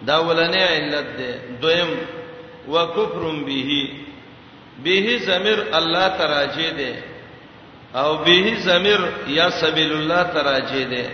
دا 0.03 0.17
ولنه 0.19 0.63
علت 0.67 1.07
ده 1.19 1.35
دویم 1.61 1.97
وکفر 2.69 3.45
به 3.47 3.89
به 4.85 5.19
ضمیر 5.23 5.65
الله 5.77 6.09
تراجه 6.09 6.71
ده 6.71 6.95
او 8.01 8.17
به 8.17 8.55
ضمیر 8.61 9.01
یا 9.29 9.51
سبیل 9.51 9.93
الله 9.93 10.23
تراجه 10.23 10.85
ده 10.85 11.07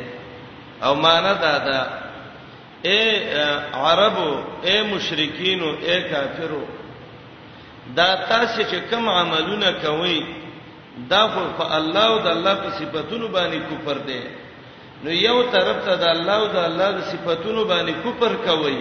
او 0.85 0.95
معنا 0.95 1.33
دا 1.33 1.59
ده 1.59 2.02
اے 2.89 3.01
عربو 3.87 4.31
اے 4.67 4.81
مشرکینو 4.91 5.67
اے 5.87 6.01
کافرو 6.11 6.63
دا 7.97 8.07
تاسو 8.29 8.63
چې 8.71 8.79
کوم 8.91 9.09
عملونه 9.09 9.71
کوي 9.83 10.19
دا 11.11 11.23
خو 11.33 11.41
په 11.59 11.65
الله 11.77 12.05
او 12.13 12.19
د 12.27 12.27
الله 12.37 12.55
په 12.63 12.71
صفاتونو 12.79 13.29
باندې 13.37 13.59
کوپر 13.69 13.99
دی 14.09 14.19
نو 15.05 15.11
یو 15.11 15.39
طرف 15.55 15.77
ته 15.85 15.95
د 16.03 16.05
الله 16.15 16.35
او 16.41 16.47
د 16.57 16.59
الله 16.71 16.89
د 16.99 17.01
صفاتونو 17.13 17.65
باندې 17.65 17.95
کوپر 18.03 18.35
کوي 18.49 18.79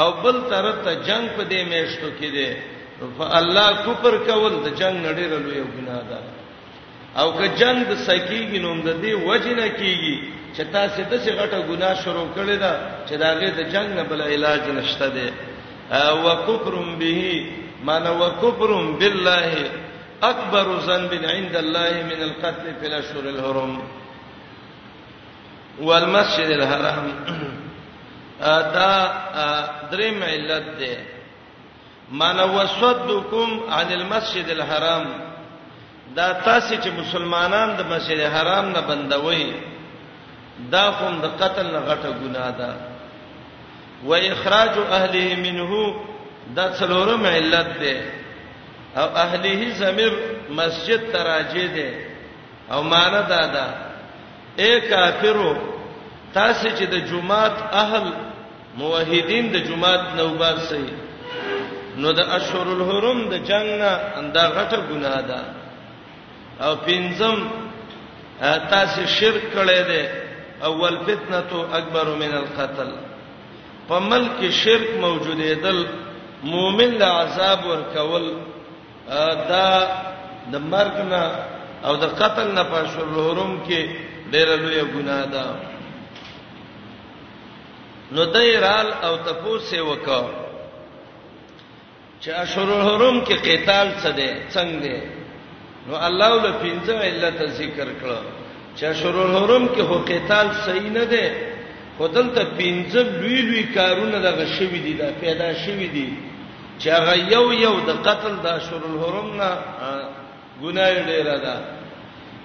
او 0.00 0.08
بل 0.24 0.40
طرف 0.54 0.80
ته 0.88 0.92
جنگ 1.08 1.28
په 1.36 1.42
دې 1.42 1.62
میشتو 1.72 2.10
کې 2.20 2.28
دی 2.32 2.56
فالله 3.18 3.66
کوپر 3.84 4.18
کول 4.30 4.52
د 4.64 4.68
جنگ 4.80 5.04
نړیرلو 5.06 5.56
یو 5.60 5.66
ګناه 5.76 6.02
ده 6.10 6.18
او 7.22 7.28
که 7.38 7.46
جنگ 7.60 7.84
د 7.92 7.94
سکیږي 8.06 8.58
نو 8.64 8.74
د 8.82 9.02
دې 9.02 9.14
وجنه 9.28 9.68
کیږي 9.80 10.16
چې 10.58 10.66
تاسو 10.74 11.02
د 11.10 11.12
څه 11.24 11.30
غټه 11.38 11.58
ګناه 11.70 11.94
شروع 12.04 12.26
کړی 12.36 12.56
دا 12.64 12.72
چې 13.08 13.14
داګه 13.24 13.50
د 13.58 13.60
جنگ 13.72 13.88
نه 13.98 14.02
بل 14.10 14.20
علاج 14.34 14.62
نشته 14.78 15.06
دی 15.16 15.26
او 16.02 16.18
کفرم 16.48 16.88
به 16.98 17.46
معنا 17.90 18.10
وکفرم 18.20 18.98
بالله 19.00 19.52
اکبر 20.30 20.66
ذنب 20.88 21.12
عند 21.34 21.54
الله 21.62 21.92
من 22.10 22.20
القتل 22.28 22.66
في 22.80 22.86
الاشهر 22.86 23.24
الحرم 23.34 23.78
والمسجد 25.80 26.50
الحرام 26.60 27.06
دا 28.74 28.92
دریم 29.92 30.22
علت 30.22 30.66
ده 30.80 30.96
معنا 32.12 32.44
وصدکم 32.44 33.50
عن 33.70 33.92
المسجد 33.92 34.50
الحرام 34.50 35.06
دا 36.16 36.32
تاسو 36.32 36.74
چې 36.76 36.88
مسلمانان 37.00 37.76
د 37.78 37.90
مسجد 37.96 38.20
الحرام 38.26 38.64
نه 38.76 38.80
بندوي 38.92 39.52
دا 40.72 40.90
قوم 40.90 41.16
د 41.24 41.26
قتل 41.40 41.66
نه 41.74 41.80
غټه 41.88 42.10
ګناه 42.20 42.50
ده 42.58 42.70
و 44.08 44.10
اخراج 44.32 44.74
اهله 44.98 45.26
منه 45.46 45.70
دا 46.56 46.64
څلورم 46.78 47.26
علت 47.26 47.68
ده 47.82 47.96
او 48.96 49.08
اهله 49.24 49.60
زمير 49.82 50.12
مسجد 50.50 51.02
تراجه 51.12 51.66
ده 51.76 51.90
او 52.72 52.82
معنا 52.82 53.20
دا 53.20 53.46
ده 53.54 53.66
اے 54.60 54.70
کافرو 54.90 55.52
تاسو 56.34 56.68
چې 56.68 56.84
د 56.90 56.94
جمعات 57.10 57.56
اهل 57.72 58.04
موحدین 58.78 59.52
د 59.52 59.56
جمعات 59.68 60.02
نوبار 60.16 60.56
سي 60.68 60.86
نو 62.00 62.12
د 62.12 62.20
اشهر 62.20 62.66
الحرم 62.76 63.28
د 63.30 63.34
جنگ 63.48 63.68
نه 63.82 63.92
انده 64.20 64.42
غټه 64.56 64.78
ګناه 64.90 65.20
ده 65.30 65.40
او 66.64 66.72
پنځم 66.86 67.36
تاسو 68.70 69.06
شرک 69.06 69.42
کړی 69.54 69.82
دی 69.90 70.02
اول 70.66 70.96
فتنه 71.04 71.76
اکبر 71.78 72.08
من 72.20 72.32
القتل 72.36 72.90
په 73.88 73.98
ملک 74.08 74.44
شرک 74.62 74.90
موجودیدل 75.00 75.82
مؤمن 76.44 76.90
له 77.02 77.06
عذاب 77.20 77.66
ور 77.66 77.82
کول 77.94 78.26
دا 79.48 79.68
د 80.52 80.64
مرګ 80.72 80.96
نه 81.10 81.22
او 81.90 81.94
د 82.02 82.14
قتل 82.22 82.48
نه 82.56 82.62
په 82.72 82.78
شرورم 82.94 83.52
کې 83.66 83.80
ډېر 84.32 84.48
لوی 84.64 84.80
ګناه 84.94 85.26
ده 85.34 85.46
نو 88.16 88.24
دایرال 88.34 88.88
او 89.08 89.12
تپوسه 89.28 89.80
وکاو 89.90 90.26
چې 92.22 92.28
اشرورم 92.44 93.20
کې 93.26 93.36
قتال 93.48 93.88
څه 94.02 94.10
ده 94.18 94.28
څنګه 94.54 94.96
ده 95.06 95.88
نو 95.88 95.94
الله 96.06 96.28
ول 96.36 96.52
پنځه 96.52 96.94
علت 97.10 97.38
ذکر 97.62 97.88
کړو 98.02 98.20
چې 98.78 98.92
شروع 99.02 99.22
الحرم 99.30 99.64
کې 99.74 99.82
هو 99.92 99.96
قتال 100.10 100.48
صحیح 100.66 100.90
نه 100.96 101.04
ده 101.12 101.24
خدل 101.98 102.26
ته 102.36 102.44
پنځه 102.58 103.02
لوی 103.20 103.40
لوی 103.48 103.62
کارونه 103.76 104.18
دغه 104.28 104.46
شوی 104.58 104.80
دي 104.86 104.92
دا 105.00 105.08
پیدا 105.22 105.48
شوی 105.64 105.88
دي 105.94 106.06
چې 106.80 106.88
هغه 106.88 107.14
یو 107.34 107.52
یو 107.66 107.72
د 107.90 107.98
قتل 108.10 108.34
د 108.46 108.62
شروع 108.68 108.88
الحرم 108.94 109.30
نه 109.42 109.50
ګناه 110.62 110.98
ډیره 111.08 111.36
ده 111.44 111.56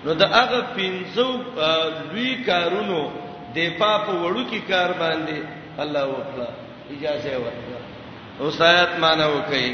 نو 0.06 0.14
دا 0.24 0.28
هغه 0.40 0.62
پنځه 0.78 1.28
لوی 2.10 2.32
کارونو 2.52 3.02
د 3.56 3.58
پاپ 3.80 4.06
وړو 4.22 4.44
کې 4.50 4.62
کار 4.74 4.90
باندې 5.02 5.38
الله 5.88 6.04
وکړه 6.14 6.48
اجازه 6.94 7.34
ورکړه 7.44 7.80
اوسایت 8.46 8.92
معنی 9.02 9.28
وکړي 9.36 9.68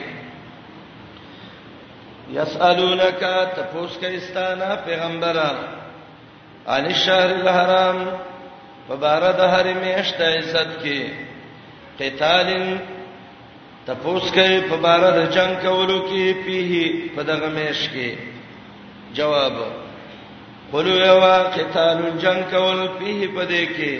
یسالونک 2.39 3.21
تپوس 3.57 3.91
کایستانه 4.03 4.69
پیغمبره 4.87 5.49
ان 6.75 6.85
الشهر 6.85 7.29
الحرام 7.39 7.97
په 8.87 8.95
بار 9.03 9.23
د 9.39 9.41
حرم 9.51 9.81
اشته 10.01 10.25
عزت 10.39 10.71
کې 10.81 11.01
قتال 11.99 12.47
تپوس 13.85 14.25
کوي 14.37 14.59
په 14.71 14.77
بار 14.85 15.03
د 15.19 15.19
جنگ 15.35 15.53
کولو 15.65 15.97
کې 16.01 16.45
پیه 16.45 16.75
په 17.15 17.21
دغه 17.29 17.49
مېش 17.57 17.79
کې 17.93 18.15
جواب 19.17 19.53
قولو 20.71 20.93
یوا 20.97 21.37
قتال 21.57 21.97
جنگ 22.23 22.41
کول 22.51 22.79
پیه 22.99 23.27
په 23.35 23.43
دې 23.51 23.63
کې 23.77 23.95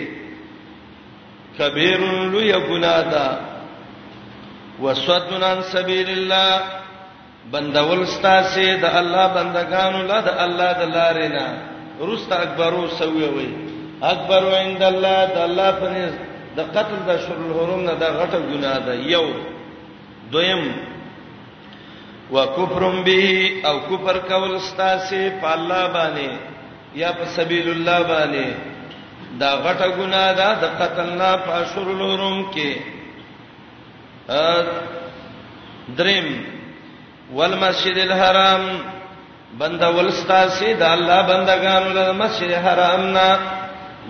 کبیر 1.58 2.00
لوی 2.32 2.52
ګنادا 2.68 3.28
وسوتن 4.82 5.42
عن 5.48 5.62
سبیل 5.72 6.10
الله 6.10 6.62
بندول 7.52 8.06
ستاسه 8.16 8.76
د 8.84 8.96
الله 9.00 9.26
بندگانو 9.38 10.06
له 10.12 10.20
د 10.28 10.40
الله 10.46 10.70
د 10.80 10.82
لارې 10.94 11.28
نه 11.38 11.69
رست 12.08 12.32
اکبرو 12.32 12.86
سوي 12.98 13.28
وي 13.36 13.46
اکبر 14.10 14.44
عند 14.58 14.82
الله 14.82 15.16
د 15.36 15.38
الله 15.46 15.70
په 15.80 15.88
نس 15.94 16.12
د 16.58 16.68
قتل 16.76 16.98
د 17.08 17.18
شر 17.24 17.38
الحرم 17.48 17.82
نه 17.88 17.94
د 18.02 18.04
غټه 18.18 18.40
ګناه 18.50 18.78
ده 18.86 18.94
یو 19.14 19.24
دویم 20.32 20.62
وکفرم 22.34 22.96
به 23.06 23.24
او 23.68 23.76
کفر 23.90 24.16
کول 24.30 24.52
ستاسه 24.68 25.22
په 25.42 25.48
الله 25.56 25.82
باندې 25.98 26.28
یا 27.02 27.10
په 27.18 27.24
سبیل 27.36 27.68
الله 27.72 27.98
باندې 28.12 28.46
دا 29.40 29.50
غټه 29.64 29.86
ګناه 29.98 30.30
ده 30.40 30.48
د 30.62 30.72
قتل 30.80 31.08
نه 31.20 31.30
په 31.46 31.54
شر 31.74 31.86
الحرم 31.96 32.38
کې 32.54 32.70
دریم 35.98 36.28
والمسجد 37.38 37.98
الحرام 38.04 38.62
بندا 39.58 39.88
ولستا 39.88 40.48
سي 40.48 40.74
د 40.74 40.82
الله 40.82 41.18
بندگانو 41.32 41.90
له 41.98 42.12
مسجد 42.22 42.50
حرام 42.64 43.02
نه 43.16 43.28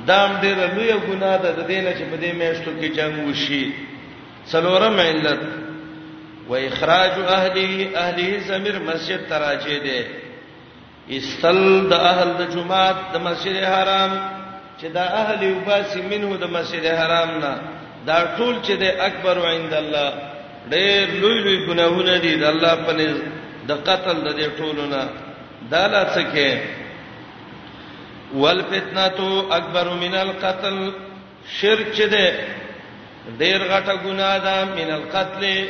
دام 0.08 0.30
ډېر 0.42 0.56
لوی 0.76 0.92
ګناه 1.08 1.36
ده 1.42 1.50
د 1.58 1.60
دینه 1.70 1.90
چې 1.98 2.04
په 2.10 2.16
دې 2.22 2.30
میشتو 2.40 2.70
کې 2.80 2.88
جنگ 2.96 3.14
وشي 3.28 3.64
څلورم 4.52 4.96
علت 5.10 5.42
و 6.50 6.54
اخراج 6.68 7.12
اهله 7.36 7.70
اهله 8.02 8.28
زمير 8.50 8.76
مسجد 8.80 9.20
تراجه 9.28 9.78
ده 9.86 10.00
استل 11.16 11.88
د 11.92 11.92
اهل 11.92 12.28
د 12.40 12.42
جماعت 12.54 12.96
د 13.12 13.16
مسجد 13.28 13.56
حرام 13.74 14.12
چې 14.80 14.86
د 14.96 14.98
اهل 14.98 15.40
وباسي 15.52 16.02
منه 16.02 16.36
د 16.36 16.44
مسجد 16.56 16.84
حرام 17.00 17.30
نه 17.44 17.54
دا 18.06 18.18
ټول 18.38 18.54
چې 18.66 18.72
د 18.82 18.84
اکبر 19.08 19.36
عند 19.52 19.72
الله 19.82 20.08
ډېر 20.74 21.02
لوی 21.22 21.38
لوی 21.44 21.58
ګناهونه 21.68 22.16
دي 22.24 22.34
د 22.36 22.44
الله 22.52 22.74
په 22.86 22.92
نزد 23.00 23.24
د 23.68 23.72
قتل 23.88 24.16
د 24.26 24.38
دې 24.40 24.46
ټولونه 24.58 25.02
دا 25.68 25.86
لا 25.88 26.04
څه 26.14 26.22
کې 26.32 26.58
والفتنه 28.34 29.44
اکبر 29.58 29.88
من 30.00 30.14
القتل 30.14 30.76
شرک 31.60 31.92
چه 31.96 32.06
ده 32.06 32.34
ډیر 33.38 33.62
غټه 33.64 33.94
ګناه 34.04 34.38
ده 34.44 34.64
من 34.64 34.90
القتل 34.90 35.68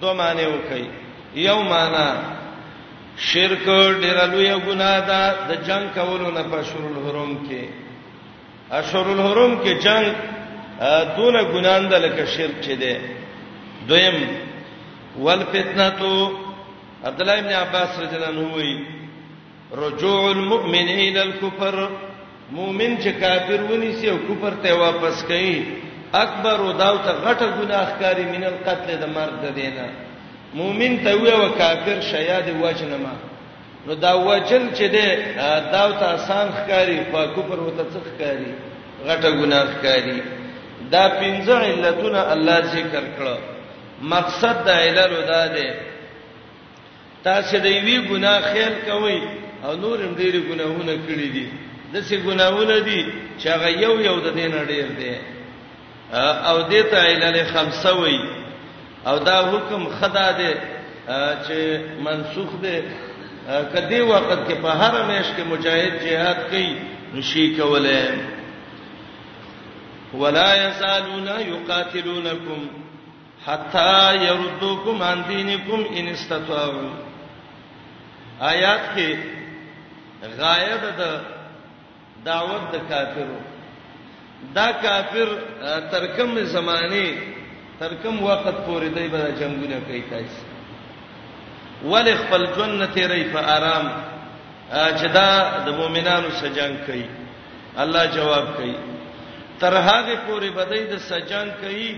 دوه 0.00 0.12
معنی 0.14 0.44
وکي 0.46 0.86
یو 1.34 1.58
معنی 1.62 2.08
شرک 3.28 3.64
ډیر 4.02 4.26
لوی 4.32 4.58
ګناه 4.58 5.00
ده 5.10 5.20
د 5.48 5.64
جنگ 5.66 5.86
کولو 5.94 6.30
نه 6.30 6.42
پښور 6.42 6.82
الحرم 6.90 7.46
کې 7.46 7.62
اشور 8.70 9.06
الحرم 9.10 9.60
کې 9.64 9.84
جنگ 9.84 10.14
دونه 11.16 11.42
ګناند 11.42 11.94
لکه 11.94 12.26
شرک 12.36 12.60
چه 12.60 12.74
ده 12.74 12.96
دویم 13.88 14.28
والفتنه 15.18 16.30
عبد 17.04 17.20
الله 17.20 17.38
ابن 17.38 17.52
عباس 17.52 17.98
رضی 18.00 18.16
الله 18.16 18.28
عنه 18.28 18.52
وایي 18.54 18.95
رجوع 19.74 20.30
المؤمن 20.30 20.88
الى 20.88 21.22
الكفر 21.22 21.90
مؤمن 22.52 22.96
چې 23.02 23.08
کافر 23.20 23.70
ونیسي 23.72 24.10
او 24.10 24.16
کفر 24.28 24.54
ته 24.62 24.72
واپس 24.78 25.22
کوي 25.26 25.62
اکبر 26.14 26.58
او 26.60 26.72
داو 26.72 26.96
ته 26.96 27.12
غټه 27.12 27.46
ګناه 27.60 28.00
کاری 28.00 28.22
من 28.24 28.44
القتل 28.44 28.98
د 29.00 29.04
مرګ 29.06 29.42
د 29.46 29.54
دینه 29.54 29.88
مؤمن 30.54 30.98
ته 31.04 31.14
وی 31.20 31.30
او 31.32 31.50
کافر 31.58 32.00
شیاد 32.00 32.48
وجنما 32.62 33.12
نو 33.86 33.94
دا 33.94 34.14
وجل 34.14 34.68
چې 34.74 34.82
ده 34.92 35.70
داو 35.72 35.92
ته 35.98 36.14
آسان 36.14 36.48
ښکاری 36.50 36.98
په 37.12 37.26
کفر 37.36 37.60
وته 37.60 37.84
څه 37.92 38.00
ښکاری 38.06 38.52
غټه 39.06 39.30
ګناه 39.30 39.66
ښکاری 39.66 40.20
دا 40.90 41.08
پنځه 41.08 41.56
علتونه 41.56 42.32
الله 42.32 42.60
ذکر 42.60 43.02
کړه 43.18 43.38
مقصد 44.14 44.64
د 44.66 44.70
علل 44.70 45.12
ودا 45.18 45.46
ده 45.56 45.74
تاسو 47.24 47.58
د 47.58 47.66
یوې 47.66 48.08
ګناه 48.10 48.40
خیال 48.52 48.74
کوئ 48.86 49.18
او 49.64 49.76
نور 49.76 49.98
هم 50.04 50.12
ډېر 50.20 50.34
ګناهونه 50.48 50.94
کړی 51.08 51.28
دي 51.34 51.46
د 51.92 51.96
څه 52.08 52.16
ګناهونه 52.26 52.76
دي 52.88 53.00
چې 53.40 53.46
هغه 53.54 53.68
یو 53.84 53.92
یو 54.08 54.16
د 54.26 54.28
دین 54.38 54.52
اړیر 54.62 54.88
دي 55.00 55.14
او 56.50 56.56
دې 56.70 56.82
ته 56.90 56.98
علل 57.08 57.36
خمسه 57.52 57.92
وي 58.00 58.20
او 59.08 59.18
دا 59.18 59.38
حکم 59.50 59.82
خدا 59.98 60.28
دې 60.38 60.52
چې 61.46 61.58
منسوخ 62.06 62.50
دې 62.64 62.76
کدی 63.74 64.00
وخت 64.00 64.40
کې 64.46 64.56
په 64.64 64.68
هر 64.80 64.92
میش 65.08 65.26
کې 65.36 65.42
مجاهد 65.52 65.92
jihad 66.04 66.38
کوي 66.50 66.68
نشي 67.14 67.46
کوله 67.56 68.18
ولا 70.14 70.50
يسالون 70.68 71.26
يقاتلونكم 71.52 72.60
حتا 73.46 74.12
يردوكم 74.12 75.02
عن 75.02 75.22
دينكم 75.28 75.86
ان 75.96 76.08
استطاعوا 76.08 76.90
آیات 78.42 78.80
کې 78.96 79.14
غایب 80.22 80.80
د 80.98 81.02
دعوت 82.24 82.62
د 82.72 82.76
کافرو 82.90 83.38
دا 84.56 84.68
کافر 84.84 85.28
ترکم 85.92 86.38
زمانه 86.54 87.06
ترکم 87.80 88.22
وخت 88.22 88.56
پورې 88.66 88.88
دی 88.96 89.08
به 89.08 89.30
جنگونه 89.40 89.80
کوي 89.86 90.02
تاسو 90.10 90.42
ول 91.90 92.14
خپل 92.16 92.44
جنت 92.56 92.98
ری 93.12 93.24
په 93.32 93.38
آرام 93.56 93.86
اجدا 94.72 95.62
د 95.66 95.68
مؤمنانو 95.80 96.28
سجان 96.40 96.76
کوي 96.86 97.06
الله 97.76 98.06
جواب 98.06 98.56
کوي 98.56 98.74
تر 99.60 99.72
هغه 99.74 100.16
پورې 100.26 100.48
بدای 100.58 100.84
د 100.84 100.98
سجان 101.08 101.50
کوي 101.60 101.90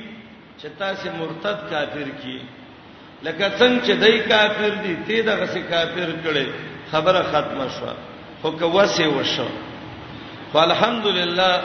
چې 0.60 0.66
تاسو 0.78 1.08
مرتد 1.18 1.58
کافر 1.70 2.08
کی 2.22 2.40
لکه 3.22 3.48
څنګه 3.58 3.86
چې 3.86 3.92
دای 4.02 4.18
کافر 4.28 4.74
دي 4.82 4.96
ته 5.06 5.22
دغه 5.32 5.46
سي 5.46 5.62
کافر 5.62 6.08
کړي 6.24 6.46
خبره 6.92 7.22
ختمه 7.22 7.68
شو 7.76 7.86
خو 8.42 8.50
که 8.58 8.64
وسه 8.64 9.08
وشو 9.08 9.48
فالحمدلله 10.52 11.62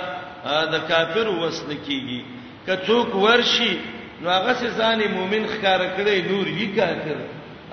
دا 0.71 0.80
کافر 0.89 1.28
وسل 1.43 1.69
کیږي 1.88 2.21
که 2.65 2.78
څوک 2.88 3.15
ورشي 3.15 3.78
نو 4.21 4.30
هغه 4.30 4.53
سه 4.53 4.69
ځان 4.78 4.99
مومن 5.15 5.43
ښکار 5.53 5.80
کړي 5.97 6.21
نور 6.32 6.47
یې 6.59 6.67
کافر 6.80 7.17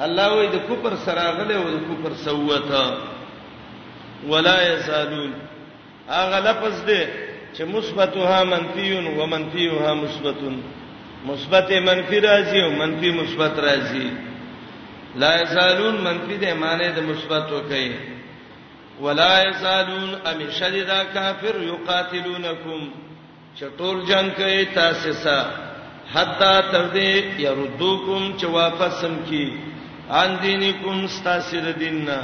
الله 0.05 0.29
وې 0.37 0.47
د 0.55 0.59
کوپر 0.69 0.93
سراغله 1.05 1.55
او 1.61 1.67
د 1.75 1.79
کوپر 1.89 2.13
سوته 2.27 2.87
ولا 4.31 4.57
یسالون 4.73 5.33
هغه 6.11 6.39
لفظ 6.47 6.75
دی 6.89 7.03
چې 7.57 7.61
مثبتها 7.63 8.45
منفیون 8.45 9.07
ومنفیها 9.07 9.95
مثبتون 9.95 10.63
مثبت 11.27 11.73
منفی 11.73 12.21
راځي 12.21 12.61
او 12.65 12.71
منفی 12.71 13.11
مثبت 13.11 13.55
راځي 13.69 14.30
لا 15.15 15.33
یزالون 15.43 15.95
منفی 16.07 16.37
د 16.43 16.45
معنی 16.63 16.89
د 16.97 17.01
مثبت 17.11 17.53
وکي 17.53 17.91
ولا 19.05 19.35
یزالون 19.49 20.11
ام 20.31 20.39
شدید 20.59 20.91
کافر 21.15 21.55
یقاتلونکم 21.73 22.81
چټول 23.59 23.97
جنگ 24.11 24.31
کوي 24.39 24.65
تاسو 24.75 25.13
سره 25.13 25.51
حتا 26.15 26.61
تر 26.61 26.85
دې 26.95 27.41
يردوکم 27.41 28.23
چې 28.41 28.45
واپس 28.45 28.93
سم 29.01 29.17
کی 29.29 29.45
ان 30.11 30.37
دینکم 30.43 31.05
استاسر 31.05 31.71
دیننا 31.81 32.19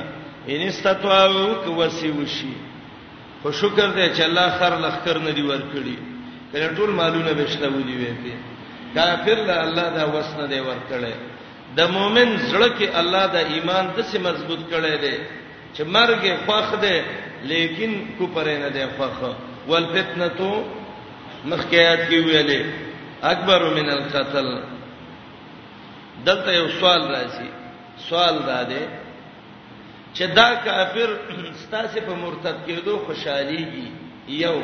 ان 0.49 0.61
استطاعو 0.69 1.47
کو 1.65 1.71
وسیوشی 1.77 2.53
خو 3.43 3.53
شکر 3.53 3.91
دې 3.97 4.17
چې 4.17 4.21
الله 4.29 4.49
خر 4.59 4.77
لخر 4.85 5.19
ندی 5.27 5.43
ور 5.51 5.63
کړی 5.75 5.95
کله 6.53 6.69
ټول 6.79 6.91
مالونه 7.01 7.33
بشته 7.41 7.69
ودی 7.69 7.97
وې 8.01 8.13
دي 8.25 8.35
کافر 8.95 9.39
له 9.49 9.63
الله 9.63 9.89
دا 9.99 10.05
وسنه 10.17 10.47
دی 10.53 10.61
ور 10.61 10.79
کړی 10.91 11.36
د 11.77 11.81
مؤمن 11.97 12.29
زړه 12.51 12.69
کې 12.77 12.87
الله 13.01 13.25
د 13.37 13.37
ایمان 13.55 13.85
د 13.97 13.99
سي 14.11 14.19
مضبوط 14.27 14.63
کړي 14.73 14.97
دي 15.05 15.17
چې 15.75 15.83
مرګ 15.97 16.21
خوخ 16.47 16.69
دي 16.85 16.97
لیکن 17.51 17.93
کو 18.17 18.25
پرې 18.35 18.55
نه 18.65 18.69
دي 18.77 18.85
خوخ 18.97 19.19
والفتنه 19.71 20.29
تو 20.39 20.51
مخکيات 21.53 22.01
کې 22.09 22.19
ویلې 22.29 22.61
اکبر 23.33 23.61
من 23.79 23.89
القتل 23.97 24.49
دلته 26.27 26.51
یو 26.59 26.67
سوال 26.79 27.03
راځي 27.15 27.49
سوال 28.09 28.37
دا 28.51 28.61
دی 28.71 28.83
چې 30.17 30.25
دا 30.39 30.49
کافر 30.67 31.11
ستاسو 31.63 32.01
په 32.09 32.15
مرتد 32.25 32.57
کېدو 32.67 32.95
خوشاليږي 33.07 33.87
یو 34.45 34.59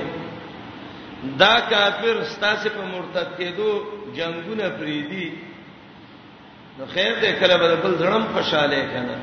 دا 1.42 1.54
کافر 1.72 2.16
ستاسو 2.34 2.68
په 2.76 2.82
مرتد 2.94 3.28
کېدو 3.38 3.68
جنگونه 4.18 4.66
پریدي 4.78 5.26
نو 6.78 6.84
خیر 6.94 7.12
دې 7.22 7.32
کله 7.40 7.56
به 7.60 7.76
بل 7.84 7.94
ځړم 8.00 8.24
خوشاله 8.34 8.80
کنه 8.92 9.14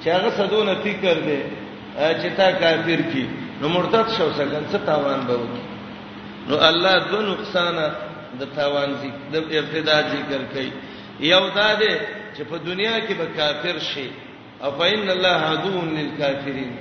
چې 0.00 0.08
هغه 0.16 0.30
سدونه 0.38 0.74
فکر 0.84 1.16
دې 1.26 1.40
چې 2.22 2.28
تا 2.38 2.50
کافر 2.62 3.00
کی 3.12 3.24
نو 3.60 3.68
مرتد 3.76 4.06
شو 4.16 4.28
سکن 4.38 4.64
څه 4.72 4.78
تاوان 4.86 5.20
به 5.30 5.34
وکي 5.42 5.62
نو 6.48 6.56
الله 6.68 6.94
دو 7.10 7.20
نقصان 7.30 7.76
د 8.40 8.54
تاوان 8.56 8.90
د 9.34 9.52
ابتدا 9.58 9.98
ذکر 10.12 10.42
کوي 10.54 10.70
یو 11.32 11.44
دا 11.58 11.68
دې 11.78 11.94
چې 12.36 12.42
په 12.50 12.56
دنیا 12.68 12.96
کې 13.06 13.14
به 13.20 13.26
کافر 13.36 13.78
شي 13.90 14.08
او 14.62 14.70
فإن 14.78 15.10
الله 15.10 15.38
عدو 15.52 15.76
للکافرین 15.98 16.72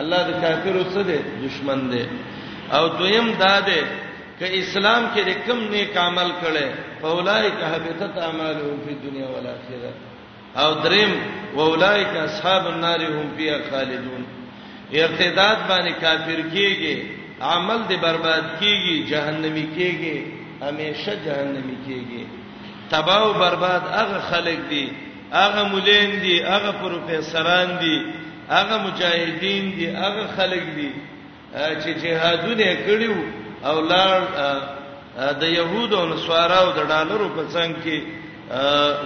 الله 0.00 0.20
د 0.30 0.32
کافرو 0.44 0.84
سره 0.94 1.18
دشمن 1.44 1.86
دی 1.92 2.04
او 2.76 2.82
دویم 2.88 3.32
دا 3.44 3.54
دی 3.68 3.80
ک 4.42 4.54
اسلام 4.62 5.04
کې 5.14 5.32
کوم 5.46 5.58
نیک 5.72 5.96
عمل 6.02 6.30
کړي 6.42 6.66
اولایک 7.08 7.58
حبطت 7.72 8.16
اعمالهم 8.28 8.78
فی 8.84 8.94
دنیا 9.02 9.26
و 9.32 9.34
الاخره 9.40 10.62
او 10.62 10.70
دریم 10.86 11.12
اولایک 11.64 12.16
اصحاب 12.22 12.64
النار 12.70 13.00
هم 13.04 13.28
فی 13.36 13.46
خالدون 13.70 14.24
ارتداد 15.02 15.58
باندې 15.68 15.92
کافر 16.04 16.40
کیږي 16.54 16.96
عمل 17.50 17.78
دې 17.90 17.92
برباد 18.06 18.44
کیږي 18.62 18.96
جهنمی 19.10 19.62
کیږي 19.76 20.16
همیشه 20.68 21.14
جهنمی 21.26 21.76
کیږي 21.86 22.24
تباہ 22.94 23.22
او 23.26 23.28
برباد 23.42 23.82
هغه 23.98 24.20
خلک 24.30 24.58
دي 24.72 24.80
هغه 25.36 25.64
مولین 25.76 26.16
دي 26.24 26.40
هغه 26.48 26.70
پروفیسوران 26.80 27.76
دي 27.84 27.94
هغه 28.50 28.80
مجاهدین 28.88 29.70
دي 29.78 29.86
هغه 30.00 30.26
خلک 30.40 30.62
دي 30.80 30.88
چې 31.54 31.88
جهادونه 32.06 32.74
کړیو 32.86 33.22
او 33.70 33.80
لار 33.90 34.18
د 35.40 35.42
يهودو 35.58 35.96
او 36.00 36.06
نصاراو 36.14 36.66
د 36.78 36.80
ډالرو 36.92 37.26
په 37.36 37.42
څنګ 37.54 37.72
کې 37.84 37.98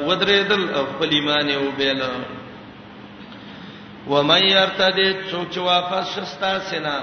ودرېدل 0.09 0.63
خپل 0.91 1.09
ایمان 1.17 1.47
یو 1.57 1.67
بیل 1.79 2.01
و 4.13 4.15
مې 4.29 4.47
ارتد 4.65 4.99
سوچ 5.31 5.53
واپس 5.71 6.05
شستا 6.15 6.53
سینا 6.69 6.97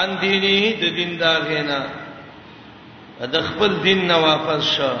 ان 0.00 0.10
دیني 0.22 0.56
د 0.82 0.84
دیندار 0.98 1.40
غینا 1.50 1.80
د 3.34 3.36
خپل 3.48 3.70
دین 3.84 4.00
نه 4.10 4.16
واپس 4.28 4.62
شو 4.76 4.92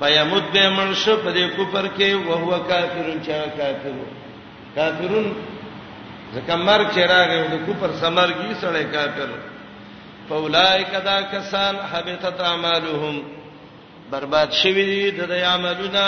فیموت 0.00 0.44
به 0.54 0.64
منشه 0.78 1.14
په 1.24 1.30
دې 1.36 1.44
کوپر 1.56 1.84
کې 1.96 2.10
او 2.26 2.34
هو 2.42 2.50
کافرون 2.70 3.18
چا 3.26 3.38
کافرون 3.58 4.08
کافرون 4.74 5.26
ځکه 6.34 6.54
مرګ 6.68 6.86
چې 6.94 7.00
راغی 7.12 7.40
د 7.54 7.56
کوپر 7.66 7.90
سمرګي 8.02 8.52
سره 8.62 8.80
کافر 8.94 9.28
فاولائک 10.28 10.90
دا 11.04 11.20
کسان 11.32 11.76
حبطت 11.92 12.40
اعمالهم 12.40 13.22
برباد 14.10 14.50
شوی 14.62 14.84
دي 14.84 15.10
د 15.16 15.18
دې 15.30 15.42
عملونه 15.46 16.04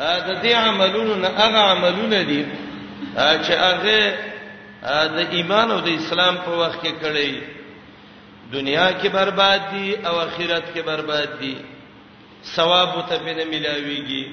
د 0.00 0.30
دې 0.42 0.52
عملونو 0.64 1.14
نه 1.20 1.28
هغه 1.36 1.58
عملونه 1.74 2.18
دي 2.30 2.42
چې 3.14 3.52
هغه 3.66 4.02
د 5.16 5.18
ایمان 5.38 5.68
او 5.70 5.80
د 5.86 5.88
اسلام 5.90 6.34
په 6.48 6.52
وخت 6.62 6.78
کې 6.82 6.92
کړی 7.04 7.32
دنیا 8.52 8.88
کې 9.00 9.08
برباد 9.14 9.60
دي 9.72 9.88
او 10.06 10.14
آخرت 10.26 10.64
کې 10.74 10.80
برباد 10.90 11.28
دي 11.40 11.54
ثواب 12.54 12.90
ته 13.12 13.16
به 13.24 13.32
نه 13.32 13.44
ملاويږي 13.50 14.24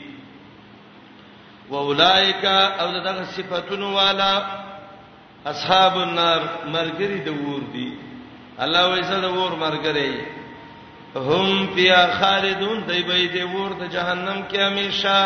واولائک 1.70 2.46
او 2.56 2.88
دغه 3.06 3.24
صفاتونو 3.38 3.94
والا 3.96 4.34
اصحاب 5.46 5.98
النار 6.02 6.42
مرګري 6.76 7.18
د 7.30 7.32
ور 7.48 7.62
دي 7.78 7.90
الله 8.62 8.88
ویسه 8.94 9.18
د 9.22 9.26
ور 9.40 9.54
مرګري 9.64 10.14
هم 11.28 11.48
بیا 11.76 12.02
خالدون 12.20 12.78
دی 12.88 13.00
به 13.10 13.20
دی 13.34 13.44
ور 13.56 13.72
د 13.82 13.92
جهنم 13.96 14.40
کې 14.50 14.58
همیشه 14.68 15.20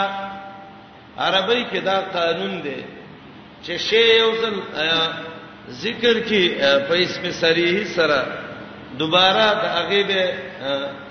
عربی 1.26 1.62
کې 1.72 1.80
دا 1.90 1.98
قانون 2.18 2.60
دی 2.66 2.80
چې 3.64 3.74
شی 3.88 4.06
یو 4.22 4.32
ځل 4.42 4.56
ذکر 5.84 6.16
کې 6.30 6.44
په 6.88 6.96
اسم 7.06 7.26
صریح 7.44 7.84
سره 7.96 8.20
دوباره 8.98 9.46
د 9.62 9.66
هغه 9.78 10.04
به 10.10 10.24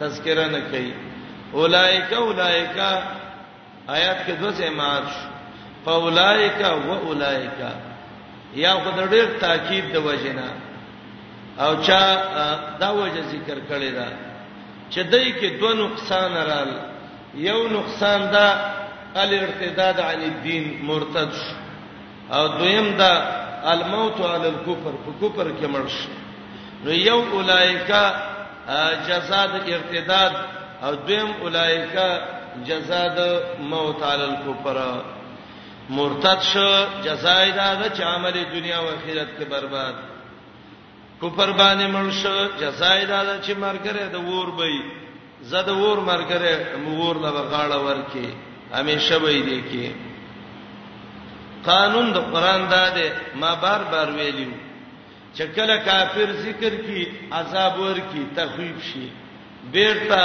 تذکرہ 0.00 0.46
نه 0.54 0.60
کوي 0.70 0.92
اولایکا 1.52 2.16
اولایکا 2.16 2.90
آیات 3.88 4.18
کې 4.26 4.32
دوه 4.40 4.52
ځای 4.58 4.70
مات 4.70 5.06
شو 5.14 5.28
فاولایکا 5.84 6.70
و 6.74 6.90
اولایکا 7.06 7.70
یا 8.54 8.72
خدای 8.84 9.08
ډېر 9.10 9.28
تاکید 9.40 9.92
د 9.94 9.96
وجنه 10.06 10.48
او 11.58 11.74
چا 11.86 12.02
دا 12.80 12.90
وجه 12.94 13.22
ذکر 13.32 13.58
کړی 13.68 13.90
دا 13.96 14.08
چې 14.92 14.98
دای 15.10 15.32
کې 15.32 15.48
دوه 15.60 15.74
نقصان 15.74 16.32
رال 16.36 16.70
یو 17.34 17.68
نقصان 17.68 18.20
دا 18.32 18.48
ال 19.22 19.30
ارتداد 19.40 19.98
عن 20.08 20.20
الدین 20.30 20.64
مرتد 20.86 21.32
شو 21.42 21.56
او 22.36 22.46
دویم 22.48 22.90
دا 22.96 23.12
الموت 23.72 24.20
علی 24.20 24.48
الكفر 24.48 24.92
په 25.06 25.10
کفر 25.28 25.46
کې 25.48 25.66
مړ 25.74 25.86
شو 25.90 26.10
نو 26.84 26.90
یو 26.90 27.20
اولایکا 27.32 28.02
جزاء 29.08 29.46
د 29.52 29.72
ارتداد 29.74 30.32
او 30.82 30.94
دویم 30.94 31.28
اولایکا 31.42 32.06
جزاء 32.66 33.08
د 33.16 33.18
موت 33.72 34.02
علی 34.02 34.24
الكفر 34.24 34.78
مرتد 35.96 36.42
شو 36.52 36.68
جزای 37.04 37.50
دا 37.50 37.68
چې 37.88 38.00
عمل 38.02 38.32
دنیا 38.54 38.76
او 38.78 38.86
آخرت 38.88 39.28
کې 39.40 39.44
برباد 39.50 39.94
کفر 41.22 41.52
باندې 41.52 41.86
مرشه 41.92 42.48
جزای 42.60 43.04
دا 43.06 43.20
چې 43.44 43.52
مرګره 43.64 44.04
د 44.12 44.14
وور 44.26 44.48
بې 44.58 44.76
زد 45.52 45.68
وور 45.68 45.98
مرګره 46.10 46.54
مور 46.84 47.16
لا 47.24 47.30
غاړه 47.32 47.78
ورکی 47.88 48.28
همیشه 48.76 49.18
به 49.24 49.32
دې 49.48 49.60
کې 49.70 49.86
قانون 51.66 52.12
د 52.12 52.18
قران 52.32 52.62
دا 52.70 52.86
دی 52.96 53.08
ما 53.40 53.52
بار 53.64 53.80
بار 53.92 54.08
ویلیو 54.20 54.52
چې 55.36 55.42
کله 55.56 55.76
کافر 55.90 56.28
ذکر 56.46 56.74
کی 56.86 57.02
عذاب 57.40 57.80
ورکی 57.80 58.22
تخویب 58.36 58.80
شي 58.92 59.06
بیرته 59.72 60.22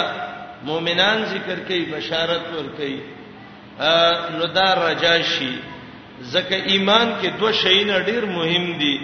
مؤمنان 0.70 1.26
ذکر 1.34 1.60
کوي 1.68 1.84
بشارت 1.92 2.46
ورکوي 2.56 3.00
نو 4.38 4.46
دا 4.60 4.70
رجا 4.86 5.16
شي 5.34 5.52
ځکه 6.32 6.56
ایمان 6.74 7.08
کې 7.22 7.28
دوه 7.40 7.52
شیونه 7.62 8.00
ډیر 8.06 8.26
مهم 8.26 8.72
دي 8.84 8.96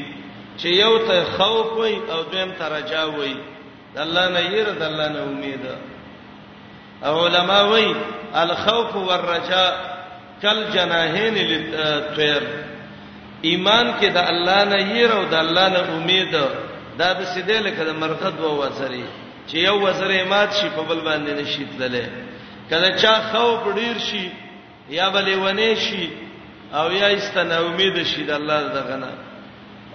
چې 0.58 0.66
یو 0.68 0.98
ته 0.98 1.24
خوف 1.38 1.74
وي 1.78 1.96
او 2.12 2.22
دویم 2.24 2.52
ته 2.60 2.66
رجا 2.68 3.04
وي 3.06 3.36
د 3.96 3.98
الله 4.00 4.30
نه 4.30 4.40
ير 4.40 4.70
د 4.80 4.84
الله 4.84 5.08
نه 5.16 5.22
امید 5.24 5.62
او 7.06 7.26
علما 7.26 7.62
وي 7.62 7.96
الخوف 8.36 8.96
والرجاء 8.96 9.72
کل 10.42 10.64
جناحین 10.74 11.34
للطير 11.52 12.44
ایمان 13.46 13.86
کې 14.02 14.06
د 14.14 14.18
الله 14.18 14.64
نه 14.66 14.78
ير 15.00 15.12
او 15.16 15.26
د 15.26 15.34
الله 15.34 15.68
نه 15.70 15.80
امید 15.98 16.32
دا 16.98 17.12
د 17.18 17.24
سیده 17.24 17.60
لکه 17.60 17.84
د 17.84 17.90
مرغه 17.96 18.30
دوه 18.30 18.52
وزري 18.60 19.04
چې 19.48 19.56
یو 19.58 19.80
وزره 19.86 20.24
مات 20.26 20.54
شي 20.54 20.70
په 20.76 20.82
بل 20.82 21.00
باندې 21.00 21.32
نشي 21.42 21.66
تللې 21.66 22.08
کله 22.70 22.90
چې 23.00 23.36
خوف 23.36 23.76
ډیر 23.76 23.98
شي 23.98 24.30
یا 24.90 25.10
بلې 25.10 25.36
ونې 25.44 25.74
شي 25.80 26.10
او 26.74 26.92
یا 26.92 27.08
استنه 27.08 27.56
امید 27.60 28.04
شي 28.04 28.24
د 28.24 28.32
الله 28.32 28.60
دغه 28.76 28.96
نه 28.96 29.10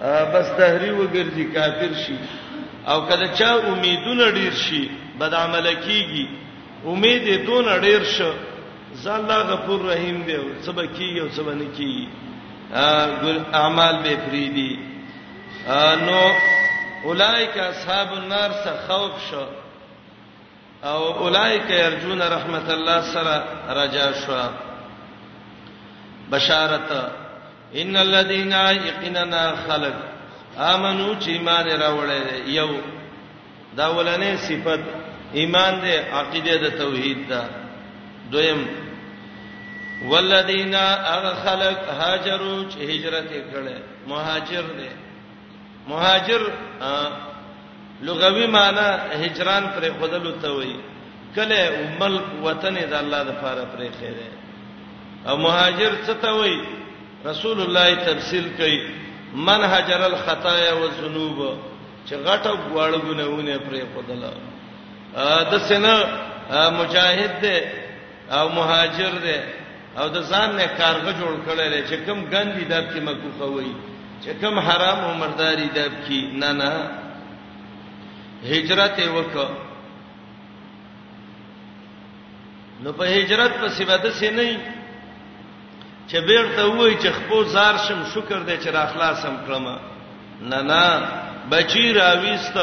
بس 0.03 0.45
دهری 0.57 0.91
وګرځي 0.99 1.45
کافر 1.55 1.93
شي 2.05 2.15
او 2.87 3.01
کله 3.09 3.27
چا 3.39 3.51
امیدونه 3.71 4.31
ډیر 4.31 4.53
شي 4.67 4.89
بد 5.19 5.33
عمل 5.33 5.67
کیږي 5.85 6.27
امید 6.85 7.23
یې 7.27 7.37
دون 7.45 7.81
ډیر 7.81 8.03
شو 8.03 8.31
ځان 9.03 9.19
الله 9.19 9.39
غفور 9.53 9.81
رحیم 9.85 10.17
دی 10.27 10.35
او 10.35 10.47
سبا 10.65 10.83
کیږي 10.85 11.19
او 11.21 11.29
سبا 11.37 11.53
نه 11.53 11.65
کیږي 11.77 12.07
ګل 13.23 13.39
اعمال 13.61 13.95
به 14.03 14.17
فریدي 14.25 14.73
نو 16.07 16.19
اولایک 17.03 17.57
اصحاب 17.57 18.07
النار 18.17 18.49
څخه 18.51 18.89
خوف 18.89 19.13
شو 19.31 19.45
او 20.89 21.01
اولایک 21.25 21.71
ارجون 21.71 22.21
رحمت 22.21 22.69
الله 22.69 23.01
سره 23.13 23.35
رجا 23.79 24.09
شو 24.25 24.41
بشارت 26.31 26.91
ان 27.75 27.97
الذين 27.97 28.51
يقيننا 28.51 29.55
خلق 29.67 29.93
امنو 30.57 31.13
چې 31.19 31.27
ایمان 31.27 31.67
راوړل 31.81 32.47
یو 32.49 32.77
دا 33.77 33.87
ولنې 33.89 34.37
صفت 34.49 34.81
ایمان 35.33 35.73
دې 35.81 36.13
عقیده 36.13 36.55
د 36.55 36.69
توحید 36.77 37.29
دا 37.29 37.43
دویم 38.31 38.67
والذین 40.05 40.75
اغخلق 40.75 41.89
هاجروا 41.99 42.63
چې 42.71 42.77
هجرت 42.91 43.29
کړي 43.29 44.07
مهاجر 44.07 44.63
دې 44.63 44.91
مهاجر 45.89 46.41
لغوي 48.01 48.47
معنی 48.47 48.87
هجران 49.25 49.63
پر 49.75 49.89
خودلو 49.99 50.31
ته 50.31 50.49
وایي 50.51 50.79
کله 51.35 51.95
ملک 51.99 52.23
وطن 52.43 52.75
د 52.89 52.93
الله 52.93 53.23
د 53.23 53.31
فار 53.41 53.63
پر 53.71 53.79
خیره 53.99 54.31
او 55.27 55.37
مهاجر 55.37 55.91
څه 56.07 56.11
ته 56.21 56.33
وایي 56.33 56.76
رسول 57.25 57.61
الله 57.61 57.93
تفصیل 57.95 58.45
کوي 58.57 58.79
من 59.35 59.61
هجر 59.73 60.01
الخطايا 60.05 60.73
والذنوب 60.73 61.57
چې 62.07 62.13
غټه 62.15 62.51
غواړګونه 62.71 63.57
پرې 63.57 63.81
خدلا 63.95 64.31
د 65.51 65.57
سینا 65.67 65.95
مجاهد 66.79 67.31
دی 67.41 67.57
او 68.37 68.49
مهاجر 68.49 69.11
دی 69.25 69.37
او 69.97 70.07
د 70.09 70.17
ځان 70.29 70.49
نه 70.55 70.65
کارګه 70.79 71.11
جوړ 71.19 71.33
کړل 71.47 71.87
چې 71.89 71.95
کوم 72.05 72.19
ګندې 72.33 72.63
داب 72.69 72.85
کې 72.93 72.99
مکوخه 73.01 73.45
وای 73.51 73.71
چې 74.23 74.29
کوم 74.41 74.59
حرام 74.59 74.99
او 75.05 75.13
مرداري 75.13 75.67
داب 75.75 75.91
کې 76.07 76.19
نه 76.41 76.51
نه 76.51 76.71
هجرت 78.51 78.97
وکړه 78.99 79.49
نو 82.83 82.93
په 82.93 83.03
هجرت 83.15 83.51
په 83.61 83.69
سیبه 83.69 83.97
د 83.97 84.07
سینې 84.19 84.76
چې 86.09 86.15
بیرته 86.29 86.63
وای 86.65 86.93
چې 87.03 87.07
خپل 87.19 87.43
زار 87.53 87.75
شم 87.85 88.01
شکر 88.13 88.39
دې 88.47 88.57
چې 88.63 88.69
را 88.75 88.85
خلاصم 88.93 89.35
کړم 89.45 89.79
نه 90.51 90.59
نه 90.61 91.01
بچی 91.51 91.85
راويست 91.99 92.57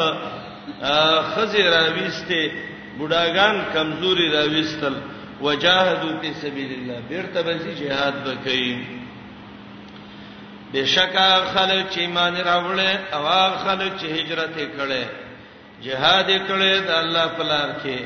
خزي 1.35 1.63
راويسته 1.63 2.51
بډاګان 2.99 3.55
کمزوري 3.73 4.29
راويستل 4.35 4.95
وجاهدوا 5.41 6.19
فی 6.21 6.31
سبیل 6.41 6.71
الله 6.79 6.99
بیرته 7.09 7.41
به 7.41 7.59
jihad 7.81 8.15
وکړي 8.27 9.01
بشکا 10.73 11.29
خلک 11.53 11.85
چې 11.89 11.97
ایمان 11.99 12.35
راوړل 12.37 13.13
او 13.13 13.55
خلک 13.65 13.91
چې 13.97 14.05
هجرت 14.05 14.55
کړي 14.57 15.05
jihad 15.83 16.27
کړي 16.47 16.87
د 16.89 16.89
الله 16.91 17.27
په 17.37 17.43
لار 17.43 17.69
کې 17.83 17.99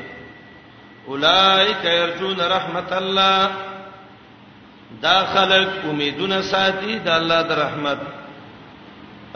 اولائک 1.08 1.84
يرجون 1.84 2.40
رحمت 2.54 2.92
الله 2.92 3.48
دا 5.02 5.18
خلک 5.34 5.68
امیدونه 5.90 6.40
ساتي 6.42 6.98
د 6.98 7.08
الله 7.18 7.42
د 7.48 7.52
رحمت 7.64 7.98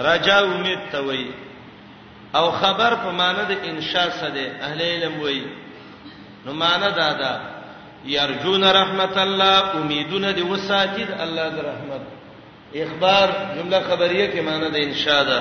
رجا 0.08 0.38
امید 0.52 0.78
ته 0.92 1.00
وای 1.06 1.24
او 2.38 2.50
خبر 2.60 2.92
په 3.02 3.10
معنی 3.20 3.42
د 3.48 3.54
انشاء 3.70 4.08
سره 4.20 4.44
اهل 4.66 4.80
علم 4.82 5.20
وای 5.22 5.42
نو 6.44 6.52
معنی 6.52 6.90
دا 7.00 7.12
دا 7.22 7.32
يرجون 8.16 8.64
رحمت 8.64 9.16
الله 9.18 9.58
امیدونه 9.80 10.32
د 10.32 10.38
وساتي 10.52 11.04
د 11.04 11.12
الله 11.24 11.48
د 11.56 11.58
رحمت 11.70 12.02
اخبار 12.84 13.28
جمله 13.56 13.80
خبریه 13.88 14.26
کې 14.32 14.40
معنی 14.48 14.68
د 14.70 14.76
انشاء 14.76 15.22
ده 15.24 15.40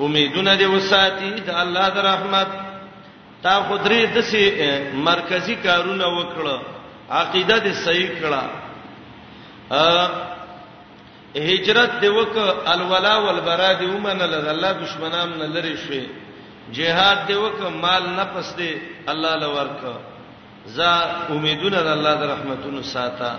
امیدونه 0.00 0.56
د 0.56 0.62
وساتي 0.74 1.30
د 1.46 1.50
الله 1.62 1.88
د 1.90 1.98
رحمت 2.12 2.50
تا 3.42 3.54
خدري 3.68 4.06
د 4.06 4.20
سي 4.30 4.42
مرکزی 5.08 5.54
کارونه 5.54 6.06
وکړه 6.18 6.56
عقیده 7.10 7.58
دې 7.60 7.72
صحیح 7.86 8.10
کړه 8.20 8.42
هجرت 11.36 11.98
دی 12.02 12.08
وک 12.08 12.36
الولا 12.66 13.16
والبرا 13.18 13.72
دی 13.72 13.86
ومنل 13.86 14.34
الله 14.48 14.72
دشمنان 14.72 15.38
نه 15.38 15.46
لری 15.46 15.76
شي 15.76 16.06
جهاد 16.74 17.26
دی 17.26 17.34
وک 17.34 17.60
مال 17.82 18.10
نه 18.16 18.24
پس 18.24 18.54
دی 18.56 18.80
الله 19.08 19.36
لورک 19.36 19.80
ز 20.66 20.80
امیدونه 21.30 21.82
د 21.82 21.86
الله 21.86 22.14
د 22.14 22.22
رحمتونو 22.22 22.82
ساته 22.82 23.32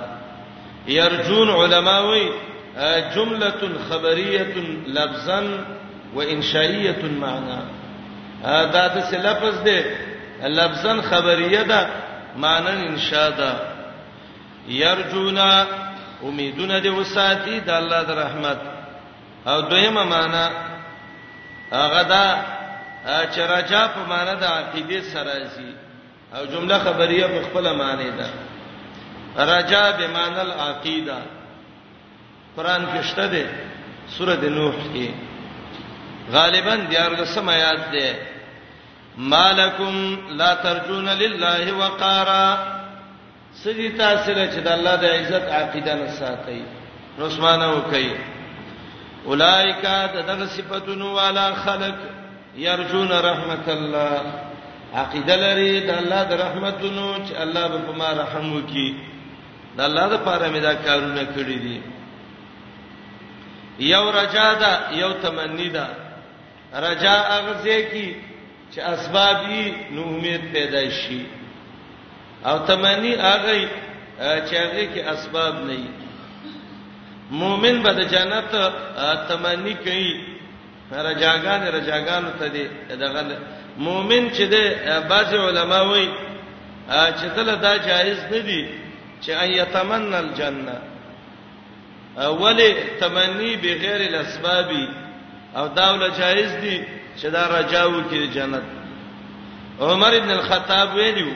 يرجون 0.88 1.50
علماوی 1.50 2.30
جمله 3.16 3.54
خبریه 3.90 4.56
لفظا 4.88 5.44
وانشائیه 6.16 7.02
معنا 7.20 7.60
دا 8.74 8.88
د 8.88 9.04
څه 9.12 9.14
لفظ 9.18 9.58
دی 9.64 9.84
لفظا 10.44 11.02
خبریه 11.02 11.62
ده 11.62 11.88
معنا 12.38 12.70
انشاء 12.84 13.30
ده 13.30 13.54
يرجونا 14.68 15.68
امیدونه 16.24 16.82
دې 16.82 16.88
وساتي 17.00 17.60
د 17.60 17.70
الله 17.70 18.02
د 18.10 18.12
رحمت 18.24 18.60
او 19.48 19.62
دویمه 19.62 20.04
معنا 20.04 20.46
هغه 21.72 22.02
دا 22.14 22.26
چې 23.34 23.40
رجا 23.54 23.88
په 23.94 24.02
معنا 24.12 24.34
د 24.44 24.46
عقیده 24.58 25.00
سره 25.14 25.34
زی 25.56 25.74
او 26.38 26.46
جمله 26.46 26.78
خبریه 26.86 27.28
په 27.28 27.40
خپل 27.48 27.66
معنی 27.76 28.10
ده 28.20 28.30
رجا 29.58 29.92
به 29.98 30.08
معنا 30.18 30.42
العقیده 30.42 31.18
قران 32.58 32.84
کې 32.92 33.02
شته 33.10 33.28
ده 33.28 33.46
سوره 34.18 34.36
نوح 34.50 34.76
کې 34.94 35.08
غالبا 36.32 36.76
دیار 36.90 37.12
د 37.16 37.24
سمات 37.26 37.82
ده 37.94 38.16
مالکم 39.18 39.96
لا 40.40 40.56
ترجون 40.56 41.08
لله 41.24 41.74
وقارا 41.80 42.48
سدي 43.56 43.90
تاسو 43.90 44.32
چې 44.34 44.62
د 44.66 44.68
الله 44.68 44.96
د 44.96 45.06
عزت 45.16 45.46
عقیده 45.60 45.94
نه 45.96 46.08
ساتي 46.20 46.62
رسمانه 47.20 47.68
وکي 47.76 48.12
اولائک 49.28 49.82
دغه 50.30 50.46
صفاتونو 50.46 51.08
والا 51.16 51.54
خلق 51.64 51.96
يرجون 52.58 53.12
رحمت 53.30 53.68
الله 53.70 54.22
عقیده 54.94 55.36
لري 55.36 55.80
د 55.80 55.90
الله 56.00 56.24
د 56.24 56.34
رحمتونو 56.34 57.16
چې 57.28 57.34
الله 57.44 57.68
به 57.68 57.78
په 57.88 57.92
ما 57.98 58.10
رحم 58.24 58.46
وکي 58.56 58.94
د 59.78 59.82
الله 59.82 60.08
د 60.08 60.16
پاره 60.26 60.48
مې 60.54 60.60
دا 60.60 60.74
کارونه 60.74 61.24
کړی 61.36 61.58
دي 61.66 61.80
یو 63.80 64.12
رجا 64.12 64.54
ده 64.54 64.92
یو 64.94 65.14
تمنی 65.14 65.70
ده 65.70 65.88
رجا 66.74 67.16
اغزه 67.38 67.82
کی 67.92 68.16
چې 68.74 68.80
اسبابي 68.80 69.74
نو 69.92 70.04
امید 70.16 70.52
پیدا 70.54 70.84
شي 71.02 71.26
او 72.46 72.60
تمنی 72.66 73.16
هغه 73.16 73.70
چې 74.20 74.54
هغه 74.56 74.86
کې 74.96 75.02
اسباب 75.14 75.56
نه 75.56 75.74
وي 75.74 75.84
مؤمن 77.32 77.84
به 77.84 77.92
د 77.94 78.00
جنت 78.12 78.52
تمنی 79.30 79.74
کوي 79.86 80.12
رجاګان 80.92 81.62
رجاګان 81.76 82.24
ته 82.40 82.48
دی 82.48 82.64
دغه 82.96 83.26
مؤمن 83.78 84.30
چې 84.32 84.42
دی 84.54 84.64
بعض 85.10 85.34
علما 85.34 85.82
وایي 85.82 86.10
چې 86.90 87.26
دله 87.36 87.56
دا 87.56 87.78
جایز 87.78 88.18
نه 88.32 88.40
دی 88.40 88.68
چې 89.24 89.30
ان 89.30 89.52
یتمنى 89.52 90.16
الجنه 90.20 90.76
اولی 92.18 92.74
تمنی 93.00 93.56
بغیر 93.56 94.00
الاسبابی 94.10 94.88
او 95.56 95.68
داوله 95.68 96.08
جایز 96.20 96.52
دی 96.64 96.86
چې 97.22 97.26
دا 97.26 97.60
رجاو 97.60 98.02
کې 98.12 98.34
جنت 98.36 98.64
عمر 99.82 100.14
ابن 100.18 100.30
الخطاب 100.32 100.96
ویلو 100.96 101.32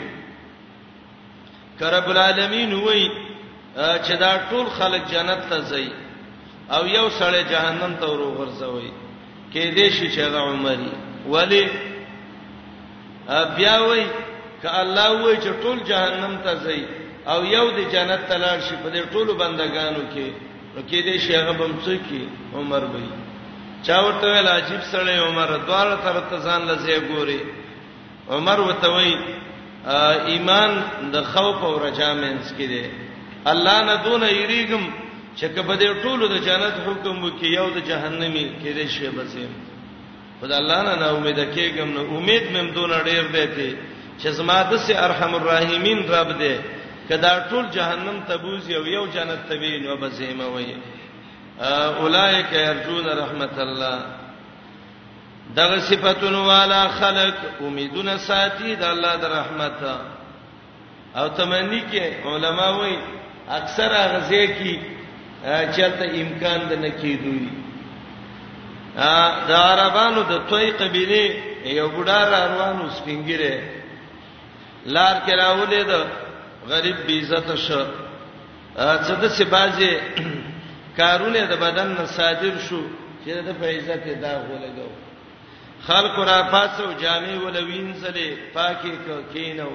کرب 1.80 2.09
العالمین 2.09 2.73
وای 2.73 3.07
چې 3.78 4.13
دا 4.19 4.32
ټول 4.49 4.65
خلک 4.78 5.01
جنت 5.11 5.41
ته 5.49 5.57
ځي 5.71 5.88
او 6.76 6.82
یو 6.97 7.07
سړی 7.19 7.41
جهنم 7.53 7.91
ته 8.03 8.11
ورغورځوي 8.11 8.91
کې 9.53 9.65
دې 9.76 9.89
شي 9.97 10.07
چې 10.15 10.26
دا 10.36 10.41
عمرې 10.49 10.91
ولی 11.26 11.63
بیا 13.57 13.76
وای 13.88 14.03
ک 14.61 14.65
الله 14.82 15.09
وای 15.23 15.38
چې 15.43 15.51
ټول 15.63 15.78
جهنم 15.91 16.34
ته 16.47 16.53
ځي 16.65 16.80
او 17.34 17.39
یو 17.55 17.65
د 17.78 17.93
جنت 17.93 18.21
ته 18.30 18.38
لاړ 18.45 18.57
شي 18.69 18.76
په 18.84 18.89
دې 18.89 19.03
ټولو 19.13 19.34
بندگانو 19.43 20.01
کې 20.13 20.30
نو 20.76 20.82
کې 20.89 20.99
دې 21.05 21.17
شي 21.28 21.36
هغه 21.39 21.51
بم 21.59 21.73
څه 21.86 21.97
کې 22.07 22.21
عمر 22.55 22.84
وای 22.95 23.07
چا 23.86 23.97
ورته 24.05 24.28
ویل 24.28 24.47
عجیب 24.57 24.82
سړی 24.91 25.15
عمر 25.28 25.49
دواله 25.67 25.95
تر 26.05 26.19
ته 26.30 26.38
ځان 26.47 26.61
لځه 26.65 26.99
ګوري 27.11 27.39
عمر 28.36 28.59
وته 28.67 28.88
وای 28.93 29.11
ایمان 30.26 30.72
د 31.14 31.24
خوف 31.32 31.64
او 31.64 31.74
رجا 31.88 32.14
مینس 32.22 32.52
کې 32.58 32.68
دی 32.74 32.84
الله 33.52 33.78
نه 33.88 33.96
دون 34.06 34.24
یریګم 34.24 34.84
چې 35.38 35.46
کبه 35.56 35.76
دې 35.76 35.90
ټولو 36.04 36.26
د 36.28 36.36
جنت 36.48 36.76
حکم 36.86 37.16
وکي 37.26 37.48
یو 37.60 37.68
د 37.76 37.86
جهنمی 37.90 38.46
کې 38.62 38.72
دې 38.78 38.88
شی 38.96 39.10
بسیم 39.18 39.52
خدای 40.42 40.58
الله 40.58 40.82
نه 40.88 40.96
نه 41.02 41.08
امید 41.18 41.40
کېګم 41.56 41.90
نو 41.98 42.02
امید 42.18 42.46
مم 42.58 42.68
دون 42.80 42.90
ډیر 43.08 43.24
دی 43.36 43.46
ته 43.58 43.70
چې 44.22 44.28
زما 44.40 44.58
د 44.72 44.78
سي 44.88 44.94
ارحم 45.06 45.36
الراحمین 45.36 46.00
رب 46.16 46.30
دې 46.40 46.56
کدا 47.10 47.34
ټول 47.50 47.66
جهنم 47.78 48.18
تبوز 48.28 48.70
یو 48.70 48.86
یو 48.88 49.06
جنت 49.16 49.42
تبین 49.50 49.88
وبسیم 49.88 50.40
وای 50.54 50.76
اولائک 52.00 52.52
یرجون 52.54 53.06
رحمت 53.24 53.58
الله 53.66 53.98
دغه 55.54 55.80
صفاتونو 55.80 56.43
والا 56.48 56.88
خلق 56.88 57.34
امیدونه 57.62 58.18
ساتي 58.18 58.76
د 58.76 58.84
الله 58.84 59.16
د 59.16 59.26
رحمت 59.38 59.82
او 61.20 61.28
تمنی 61.39 61.82
کې 61.91 62.06
علما 62.30 62.70
وایي 62.78 62.98
اکثر 63.50 63.91
غزه 64.14 64.48
کې 64.58 64.74
چلته 65.76 66.04
امکان 66.24 66.60
د 66.70 66.74
نکیدوي 66.86 67.50
ا 68.98 69.46
د 69.48 69.52
عربانو 69.70 70.22
د 70.32 70.41
توي 70.50 70.72
قبيله 70.80 71.24
یو 71.80 71.88
ګډار 71.98 72.28
روانو 72.52 72.89
سپینګره 72.98 73.54
لار 74.86 75.16
کې 75.26 75.34
راولې 75.43 75.82
د 75.91 76.06
غریب 76.72 76.98
بی 77.08 77.20
عزت 77.20 77.56
شو 77.56 77.84
څه 79.06 79.16
د 79.22 79.28
سبازي 79.30 79.91
کارونه 81.00 81.39
د 81.46 81.54
بدن 81.66 81.88
نه 81.98 82.06
صادر 82.06 82.54
شو 82.70 82.82
چې 83.26 83.32
د 83.48 83.60
په 83.60 83.66
عزت 83.76 84.04
دا 84.22 84.34
غولګو 84.48 84.89
خلق 85.88 86.20
را 86.30 86.38
پاسو 86.54 86.88
جامع 87.04 87.34
ولوین 87.46 87.94
زله 88.02 88.28
پاکي 88.56 88.92
کو 89.06 89.16
کینو 89.34 89.70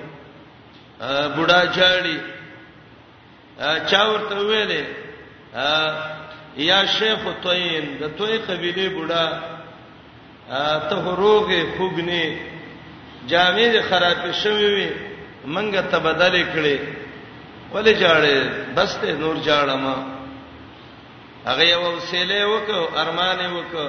بوډا 1.34 1.60
چاړي 1.76 2.16
چا 3.90 4.00
ورته 4.12 4.36
ویلې 4.50 4.82
یا 6.70 6.80
شیخ 6.98 7.20
توین 7.42 7.84
د 8.00 8.02
توي 8.18 8.38
قبيله 8.48 8.86
بوډا 8.96 9.24
ته 10.88 10.96
هروغه 11.06 11.60
خوګني 11.76 12.26
جامع 13.32 13.70
خراب 13.88 14.30
شوی 14.42 14.68
وي 14.74 14.88
منګه 15.54 15.82
ته 15.90 15.98
بدلې 16.04 16.44
کړې 16.54 16.76
ولې 17.74 17.92
جاړې 18.02 18.36
بس 18.76 18.90
ته 19.00 19.12
نور 19.22 19.36
جاړم 19.48 19.84
هغه 21.46 21.62
یو 21.72 21.82
وسیله 21.96 22.38
وکړ 22.52 22.78
ارمان 23.02 23.40
وکړ 23.56 23.88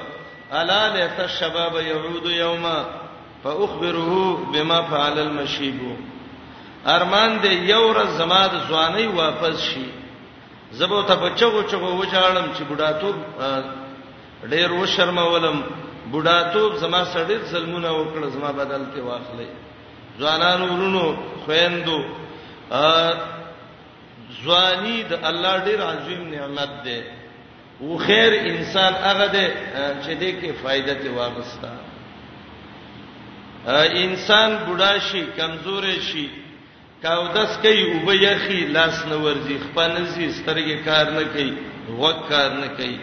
الا 0.60 0.82
ليس 0.94 1.20
الشباب 1.20 1.74
يعود 1.76 2.26
يوما 2.26 2.86
فاخبره 3.44 4.12
بما 4.54 4.82
فعل 4.82 5.18
المشيب 5.18 5.80
ارمان 6.86 7.40
دې 7.42 7.46
یو 7.72 7.92
ورځ 7.92 8.08
زما 8.18 8.46
د 8.46 8.54
ځواني 8.68 9.06
واپس 9.06 9.56
شي 9.68 9.86
زبو 10.78 11.02
ته 11.08 11.14
بچو 11.22 11.62
چغو 11.70 11.90
وچاړم 12.02 12.46
چې 12.56 12.62
بډاتوب 12.70 13.16
ډېر 14.52 14.70
و 14.72 14.86
شرمولم 14.86 15.58
بډاتوب 16.12 16.74
زما 16.84 17.04
سړی 17.14 17.36
ظلمونه 17.50 17.90
وکړ 17.92 18.26
زما 18.34 18.50
بدل 18.60 18.82
کې 18.94 19.00
واخلې 19.00 19.48
ځوانانو 20.18 20.64
ورونو 20.64 21.16
خويندو 21.44 21.98
ځواني 24.44 24.96
د 25.10 25.12
الله 25.28 25.58
ډېر 25.64 25.80
عظیم 25.92 26.28
نعمت 26.34 26.70
ده 26.84 26.98
و 27.82 27.98
خیر 27.98 28.32
انسان 28.34 28.92
هغه 29.02 29.26
دی 29.38 29.46
چې 30.02 30.10
دې 30.20 30.32
کې 30.40 30.50
فائدہ 30.62 30.94
ته 31.02 31.10
واغستا 31.10 31.70
انسان 34.02 34.50
بوډا 34.66 34.92
شي 35.10 35.22
کمزور 35.36 35.84
شي 36.10 36.28
کاودس 37.02 37.56
کوي 37.62 37.82
او 37.92 38.06
به 38.06 38.14
یخي 38.14 38.60
لاس 38.76 39.06
نه 39.06 39.16
ورځي 39.24 39.56
خپل 39.64 40.04
زی 40.04 40.30
سترګې 40.32 40.84
کار 40.84 41.10
نه 41.10 41.22
کوي 41.34 41.54
وق 41.98 42.28
کار 42.28 42.50
نه 42.50 42.66
کوي 42.78 42.98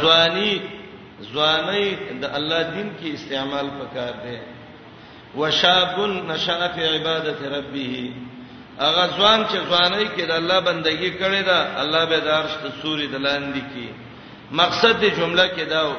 ځواني 0.00 0.60
ځواني 1.34 1.86
د 2.20 2.24
الله 2.36 2.62
دین 2.74 2.88
کې 3.00 3.14
استعمال 3.14 3.68
پکار 3.80 4.12
دی 4.24 4.38
وشاب 5.36 5.98
نشأ 6.28 6.68
فی 6.74 6.82
عبادت 6.96 7.42
ربه 7.54 8.10
هغه 8.78 9.06
ځوان 9.16 9.40
چې 9.50 9.58
ځواني 9.68 10.06
کې 10.16 10.24
د 10.26 10.30
الله 10.32 10.60
بندگی 10.60 11.10
کړې 11.20 11.42
ده 11.44 11.80
الله 11.82 12.04
به 12.04 12.18
دارش 12.18 12.52
ته 12.62 12.70
سوري 12.82 13.06
دلاندې 13.06 13.62
کی 13.74 13.92
مقصد 14.50 15.00
دې 15.00 15.10
جمله 15.18 15.46
کې 15.56 15.64
داو 15.70 15.92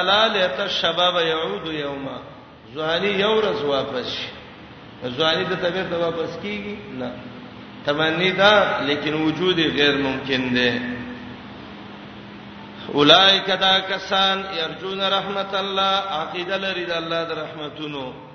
الا 0.00 0.26
لت 0.28 0.60
الشباب 0.60 1.14
يعود 1.26 1.66
يوما 1.66 2.18
ځواني 2.74 3.10
یو 3.20 3.34
ورځ 3.40 3.60
واپس 3.64 4.06
شي 4.14 4.28
ځواني 5.16 5.44
د 5.44 5.54
طبيعت 5.62 5.92
واپس 5.92 6.30
کیږي 6.42 6.78
نه 6.98 7.12
تمنی 7.86 8.30
دا 8.30 8.80
لیکن 8.86 9.14
وجود 9.14 9.58
غیر 9.58 9.96
ممکن 9.98 10.54
ده 10.54 10.78
اولائک 12.94 13.46
دا 13.50 13.78
کسان 13.80 14.44
يرجون 14.58 15.00
رحمت 15.02 15.54
الله 15.54 15.94
عقیده 16.22 16.56
لري 16.56 16.84
د 16.84 16.92
الله 16.92 17.24
د 17.24 17.30
رحمتونو 17.32 18.25